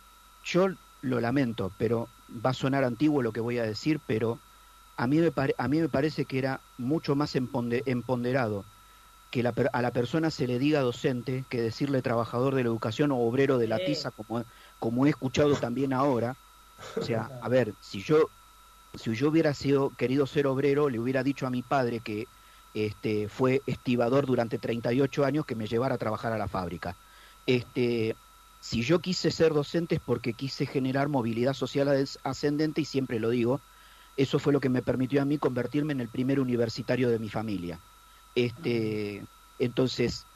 yo 0.44 0.68
lo 1.02 1.20
lamento, 1.20 1.70
pero 1.78 2.08
va 2.44 2.50
a 2.50 2.54
sonar 2.54 2.84
antiguo 2.84 3.22
lo 3.22 3.32
que 3.32 3.40
voy 3.40 3.58
a 3.58 3.62
decir, 3.62 4.00
pero 4.06 4.38
a 4.96 5.06
mí 5.06 5.18
me, 5.18 5.30
pare, 5.30 5.54
a 5.58 5.68
mí 5.68 5.80
me 5.80 5.88
parece 5.88 6.24
que 6.24 6.38
era 6.38 6.60
mucho 6.76 7.14
más 7.14 7.36
empoderado 7.36 8.64
que 9.30 9.42
la, 9.42 9.52
a 9.72 9.82
la 9.82 9.90
persona 9.90 10.30
se 10.30 10.46
le 10.46 10.58
diga 10.58 10.80
docente 10.80 11.44
que 11.48 11.60
decirle 11.60 12.02
trabajador 12.02 12.54
de 12.54 12.62
la 12.62 12.68
educación 12.68 13.12
o 13.12 13.18
obrero 13.18 13.58
de 13.58 13.68
la 13.68 13.78
tiza, 13.78 14.10
como, 14.10 14.44
como 14.78 15.06
he 15.06 15.10
escuchado 15.10 15.54
también 15.56 15.92
ahora. 15.92 16.36
O 16.96 17.02
sea, 17.02 17.30
a 17.42 17.48
ver, 17.48 17.74
si 17.80 18.02
yo 18.02 18.28
si 18.94 19.14
yo 19.14 19.28
hubiera 19.28 19.54
sido 19.54 19.90
querido 19.90 20.26
ser 20.26 20.46
obrero, 20.46 20.88
le 20.88 20.98
hubiera 20.98 21.22
dicho 21.22 21.46
a 21.46 21.50
mi 21.50 21.62
padre 21.62 22.00
que 22.00 22.26
este, 22.74 23.28
fue 23.28 23.62
estibador 23.66 24.26
durante 24.26 24.58
38 24.58 25.24
años 25.24 25.46
que 25.46 25.54
me 25.54 25.66
llevara 25.66 25.96
a 25.96 25.98
trabajar 25.98 26.32
a 26.32 26.38
la 26.38 26.48
fábrica. 26.48 26.96
Este, 27.46 28.14
si 28.60 28.82
yo 28.82 29.00
quise 29.00 29.30
ser 29.30 29.52
docente 29.52 29.96
es 29.96 30.00
porque 30.00 30.32
quise 30.32 30.66
generar 30.66 31.08
movilidad 31.08 31.54
social 31.54 31.88
ascendente 32.24 32.80
y 32.80 32.84
siempre 32.84 33.20
lo 33.20 33.30
digo, 33.30 33.60
eso 34.16 34.38
fue 34.38 34.52
lo 34.52 34.60
que 34.60 34.68
me 34.68 34.82
permitió 34.82 35.22
a 35.22 35.24
mí 35.24 35.38
convertirme 35.38 35.92
en 35.92 36.00
el 36.00 36.08
primer 36.08 36.40
universitario 36.40 37.08
de 37.08 37.18
mi 37.18 37.28
familia. 37.28 37.78
Este, 38.46 39.26
entonces, 39.58 40.28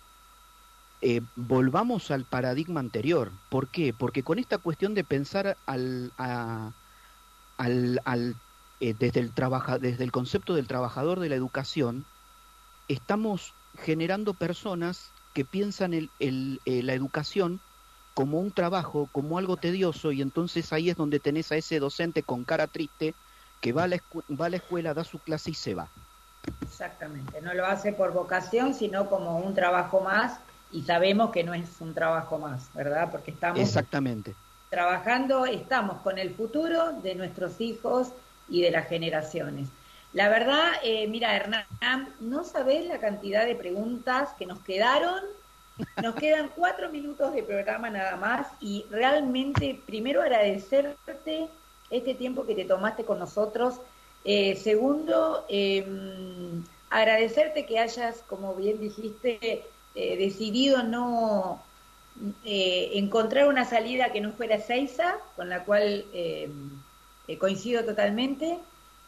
eh, 1.01 1.23
volvamos 1.35 2.11
al 2.11 2.27
paradigma 2.27 2.81
anterior. 2.81 3.41
¿Por 3.49 3.71
qué? 3.71 3.93
Porque 3.95 4.23
con 4.25 4.39
esta 4.39 4.59
cuestión 4.59 4.95
de 4.95 5.05
pensar 5.05 5.59
al, 5.67 6.13
a, 6.17 6.75
al, 7.59 8.01
al 8.05 8.43
eh, 8.81 8.95
desde, 8.95 9.21
el 9.21 9.35
trabaja, 9.35 9.79
desde 9.79 10.05
el 10.05 10.13
concepto 10.13 10.55
del 10.55 10.69
trabajador 10.69 11.21
de 11.21 11.29
la 11.31 11.37
educación, 11.37 12.09
estamos 12.89 13.57
generando 13.75 14.35
personas 14.39 15.15
que 15.35 15.45
piensan 15.47 15.95
el, 15.95 16.15
el, 16.19 16.63
eh, 16.67 16.83
la 16.83 16.95
educación 16.95 17.63
como 18.15 18.41
un 18.41 18.53
trabajo, 18.55 19.11
como 19.11 19.39
algo 19.39 19.59
tedioso, 19.59 20.13
y 20.13 20.23
entonces 20.23 20.73
ahí 20.73 20.91
es 20.91 20.97
donde 20.97 21.21
tenés 21.21 21.53
a 21.53 21.57
ese 21.59 21.81
docente 21.81 22.25
con 22.25 22.45
cara 22.45 22.69
triste 22.69 23.19
que 23.61 23.73
va 23.73 23.85
a 23.85 23.89
la, 23.89 23.99
va 24.31 24.47
a 24.47 24.51
la 24.51 24.59
escuela, 24.59 24.95
da 24.95 25.05
su 25.05 25.21
clase 25.23 25.53
y 25.53 25.55
se 25.55 25.75
va. 25.75 25.95
Exactamente, 26.83 27.41
no 27.41 27.55
lo 27.55 27.67
hace 27.67 27.93
por 27.93 28.13
vocación, 28.13 28.75
sino 28.75 29.09
como 29.09 29.39
un 29.39 29.55
trabajo 29.55 30.01
más, 30.01 30.41
y 30.71 30.83
sabemos 30.83 31.31
que 31.31 31.45
no 31.45 31.55
es 31.55 31.81
un 31.81 31.95
trabajo 31.95 32.39
más, 32.39 32.73
¿verdad? 32.75 33.11
Porque 33.11 33.31
estamos 33.31 33.61
Exactamente. 33.61 34.35
trabajando, 34.69 35.47
estamos 35.47 36.03
con 36.03 36.19
el 36.19 36.35
futuro 36.35 36.95
de 37.03 37.15
nuestros 37.15 37.61
hijos 37.61 38.15
y 38.49 38.63
de 38.63 38.71
las 38.73 38.89
generaciones. 38.89 39.71
La 40.13 40.29
verdad, 40.29 40.73
eh, 40.83 41.07
mira, 41.09 41.37
Hernán, 41.37 41.67
no 42.21 42.45
sabés 42.45 42.87
la 42.87 43.01
cantidad 43.01 43.47
de 43.47 43.57
preguntas 43.57 44.35
que 44.39 44.47
nos 44.47 44.61
quedaron 44.61 45.21
Nos 45.97 46.17
quedan 46.17 46.51
cuatro 46.57 46.91
minutos 46.91 47.33
de 47.35 47.43
programa 47.45 47.91
nada 47.91 48.17
más 48.17 48.49
y 48.61 48.87
realmente 48.91 49.83
primero 49.87 50.23
agradecerte 50.23 51.51
este 51.91 52.15
tiempo 52.15 52.47
que 52.47 52.55
te 52.55 52.65
tomaste 52.65 53.05
con 53.05 53.19
nosotros. 53.19 53.81
Eh, 54.25 54.57
segundo, 54.57 55.45
em, 55.49 56.63
agradecerte 56.91 57.67
que 57.67 57.79
hayas, 57.79 58.23
como 58.29 58.55
bien 58.55 58.81
dijiste, 58.81 59.65
eh, 59.95 60.17
decidido 60.17 60.83
no 60.83 61.63
eh, 62.45 62.91
encontrar 62.95 63.49
una 63.49 63.65
salida 63.65 64.13
que 64.13 64.21
no 64.21 64.33
fuera 64.33 64.61
Seiza, 64.61 65.17
con 65.37 65.49
la 65.49 65.65
cual 65.65 66.05
em, 66.13 66.71
coincido 67.39 67.85
totalmente. 67.85 68.59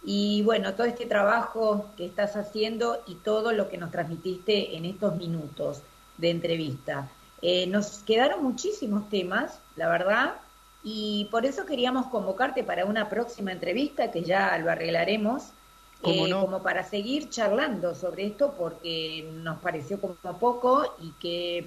Y 0.05 0.43
bueno, 0.43 0.75
todo 0.75 0.87
este 0.87 1.07
trabajo 1.07 1.87
que 1.97 2.07
estás 2.07 2.37
haciendo 2.37 3.03
y 3.07 3.15
todo 3.17 3.53
lo 3.53 3.69
que 3.69 3.79
nos 3.79 3.91
transmitiste 3.91 4.77
en 4.77 4.85
estos 4.85 5.17
minutos 5.17 5.83
de 6.19 6.31
entrevista. 6.31 7.09
Eh, 7.41 7.67
nos 7.67 7.99
quedaron 7.99 8.43
muchísimos 8.43 9.09
temas, 9.09 9.59
la 9.77 9.89
verdad, 9.89 10.35
y 10.85 11.29
por 11.31 11.47
eso 11.47 11.65
queríamos 11.65 12.07
convocarte 12.09 12.63
para 12.63 12.85
una 12.85 13.09
próxima 13.09 13.53
entrevista, 13.53 14.11
que 14.11 14.23
ya 14.23 14.57
lo 14.59 14.71
arreglaremos, 14.71 15.45
eh, 16.03 16.31
como 16.31 16.63
para 16.63 16.85
seguir 16.85 17.31
charlando 17.31 17.95
sobre 17.95 18.27
esto, 18.27 18.55
porque 18.59 19.27
nos 19.37 19.59
pareció 19.61 19.99
como 19.99 20.15
poco 20.39 20.95
y 21.01 21.13
que 21.13 21.67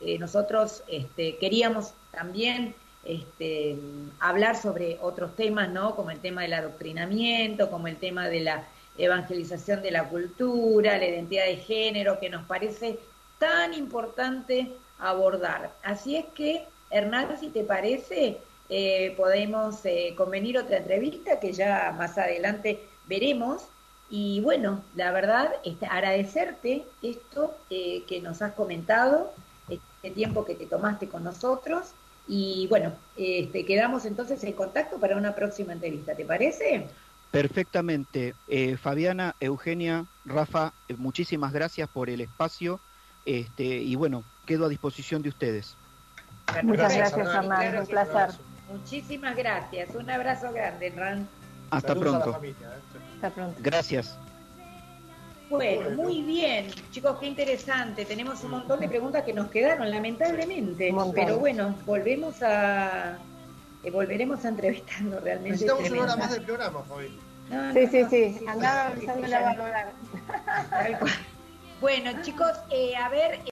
eh, 0.00 0.18
nosotros 0.18 0.82
este, 0.88 1.36
queríamos 1.36 1.92
también 2.10 2.74
este, 3.04 3.76
hablar 4.18 4.60
sobre 4.60 4.98
otros 5.00 5.36
temas, 5.36 5.70
¿no? 5.70 5.94
Como 5.94 6.10
el 6.10 6.18
tema 6.18 6.42
del 6.42 6.54
adoctrinamiento, 6.54 7.70
como 7.70 7.86
el 7.86 7.96
tema 7.96 8.28
de 8.28 8.40
la 8.40 8.64
evangelización 8.96 9.80
de 9.80 9.92
la 9.92 10.08
cultura, 10.08 10.98
la 10.98 11.06
identidad 11.06 11.44
de 11.46 11.58
género, 11.58 12.18
que 12.18 12.30
nos 12.30 12.44
parece 12.46 12.98
tan 13.38 13.74
importante 13.74 14.72
abordar. 14.98 15.70
Así 15.84 16.16
es 16.16 16.26
que, 16.34 16.66
Hernán, 16.90 17.38
si 17.38 17.50
te 17.50 17.62
parece, 17.62 18.38
eh, 18.68 19.14
podemos 19.16 19.84
eh, 19.84 20.14
convenir 20.16 20.58
otra 20.58 20.78
entrevista 20.78 21.40
que 21.40 21.52
ya 21.52 21.94
más 21.96 22.18
adelante 22.18 22.80
veremos. 23.06 23.62
Y 24.10 24.40
bueno, 24.40 24.82
la 24.94 25.12
verdad, 25.12 25.52
este, 25.64 25.86
agradecerte 25.86 26.84
esto 27.02 27.56
eh, 27.70 28.04
que 28.06 28.20
nos 28.20 28.40
has 28.42 28.54
comentado, 28.54 29.32
este 29.68 30.10
tiempo 30.10 30.44
que 30.44 30.54
te 30.54 30.66
tomaste 30.66 31.08
con 31.08 31.24
nosotros. 31.24 31.88
Y 32.26 32.66
bueno, 32.68 32.92
este, 33.16 33.64
quedamos 33.64 34.04
entonces 34.04 34.42
en 34.44 34.52
contacto 34.52 34.98
para 34.98 35.16
una 35.16 35.34
próxima 35.34 35.72
entrevista, 35.72 36.14
¿te 36.14 36.24
parece? 36.24 36.88
Perfectamente. 37.30 38.34
Fabiana, 38.80 39.34
Eugenia, 39.40 40.06
Rafa, 40.24 40.72
muchísimas 40.96 41.52
gracias 41.52 41.88
por 41.88 42.08
el 42.08 42.22
espacio 42.22 42.80
este, 43.28 43.64
y 43.64 43.94
bueno, 43.94 44.24
quedo 44.46 44.64
a 44.64 44.68
disposición 44.70 45.20
de 45.20 45.28
ustedes. 45.28 45.76
Muchas 46.62 46.96
gracias, 46.96 47.12
Hernán, 47.12 47.78
un 47.80 47.86
placer. 47.86 48.30
Muchísimas 48.70 49.36
gracias, 49.36 49.94
un 49.94 50.08
abrazo 50.10 50.52
grande, 50.52 50.88
Hernán. 50.88 51.28
Hasta 51.70 51.94
pronto. 51.94 52.40
¿eh? 52.42 52.54
Hasta 53.14 53.30
pronto. 53.30 53.58
Gracias. 53.62 54.18
Bueno, 55.50 55.90
muy 55.90 56.22
bien, 56.22 56.66
chicos, 56.90 57.18
qué 57.18 57.26
interesante. 57.26 58.04
Tenemos 58.04 58.44
un 58.44 58.50
montón 58.50 58.80
de 58.80 58.88
preguntas 58.88 59.24
que 59.24 59.32
nos 59.32 59.48
quedaron, 59.50 59.90
lamentablemente. 59.90 60.94
Pero 61.14 61.38
bueno, 61.38 61.74
volvemos 61.86 62.42
a. 62.42 63.16
Eh, 63.82 63.90
volveremos 63.90 64.44
a 64.44 64.48
entrevistarnos 64.48 65.22
realmente. 65.22 65.50
Necesitamos 65.50 65.90
una 65.90 66.02
hora 66.02 66.16
más 66.16 66.32
del 66.32 66.42
programa, 66.42 66.82
Fabi. 66.82 67.18
sí, 67.72 67.86
sí, 67.86 68.04
sí, 68.10 68.46
Andaba 68.46 68.88
avisando 68.88 69.26
la 69.26 69.92
Bueno, 71.80 72.22
chicos, 72.22 72.52
eh, 72.70 72.96
a 72.96 73.08
ver. 73.08 73.40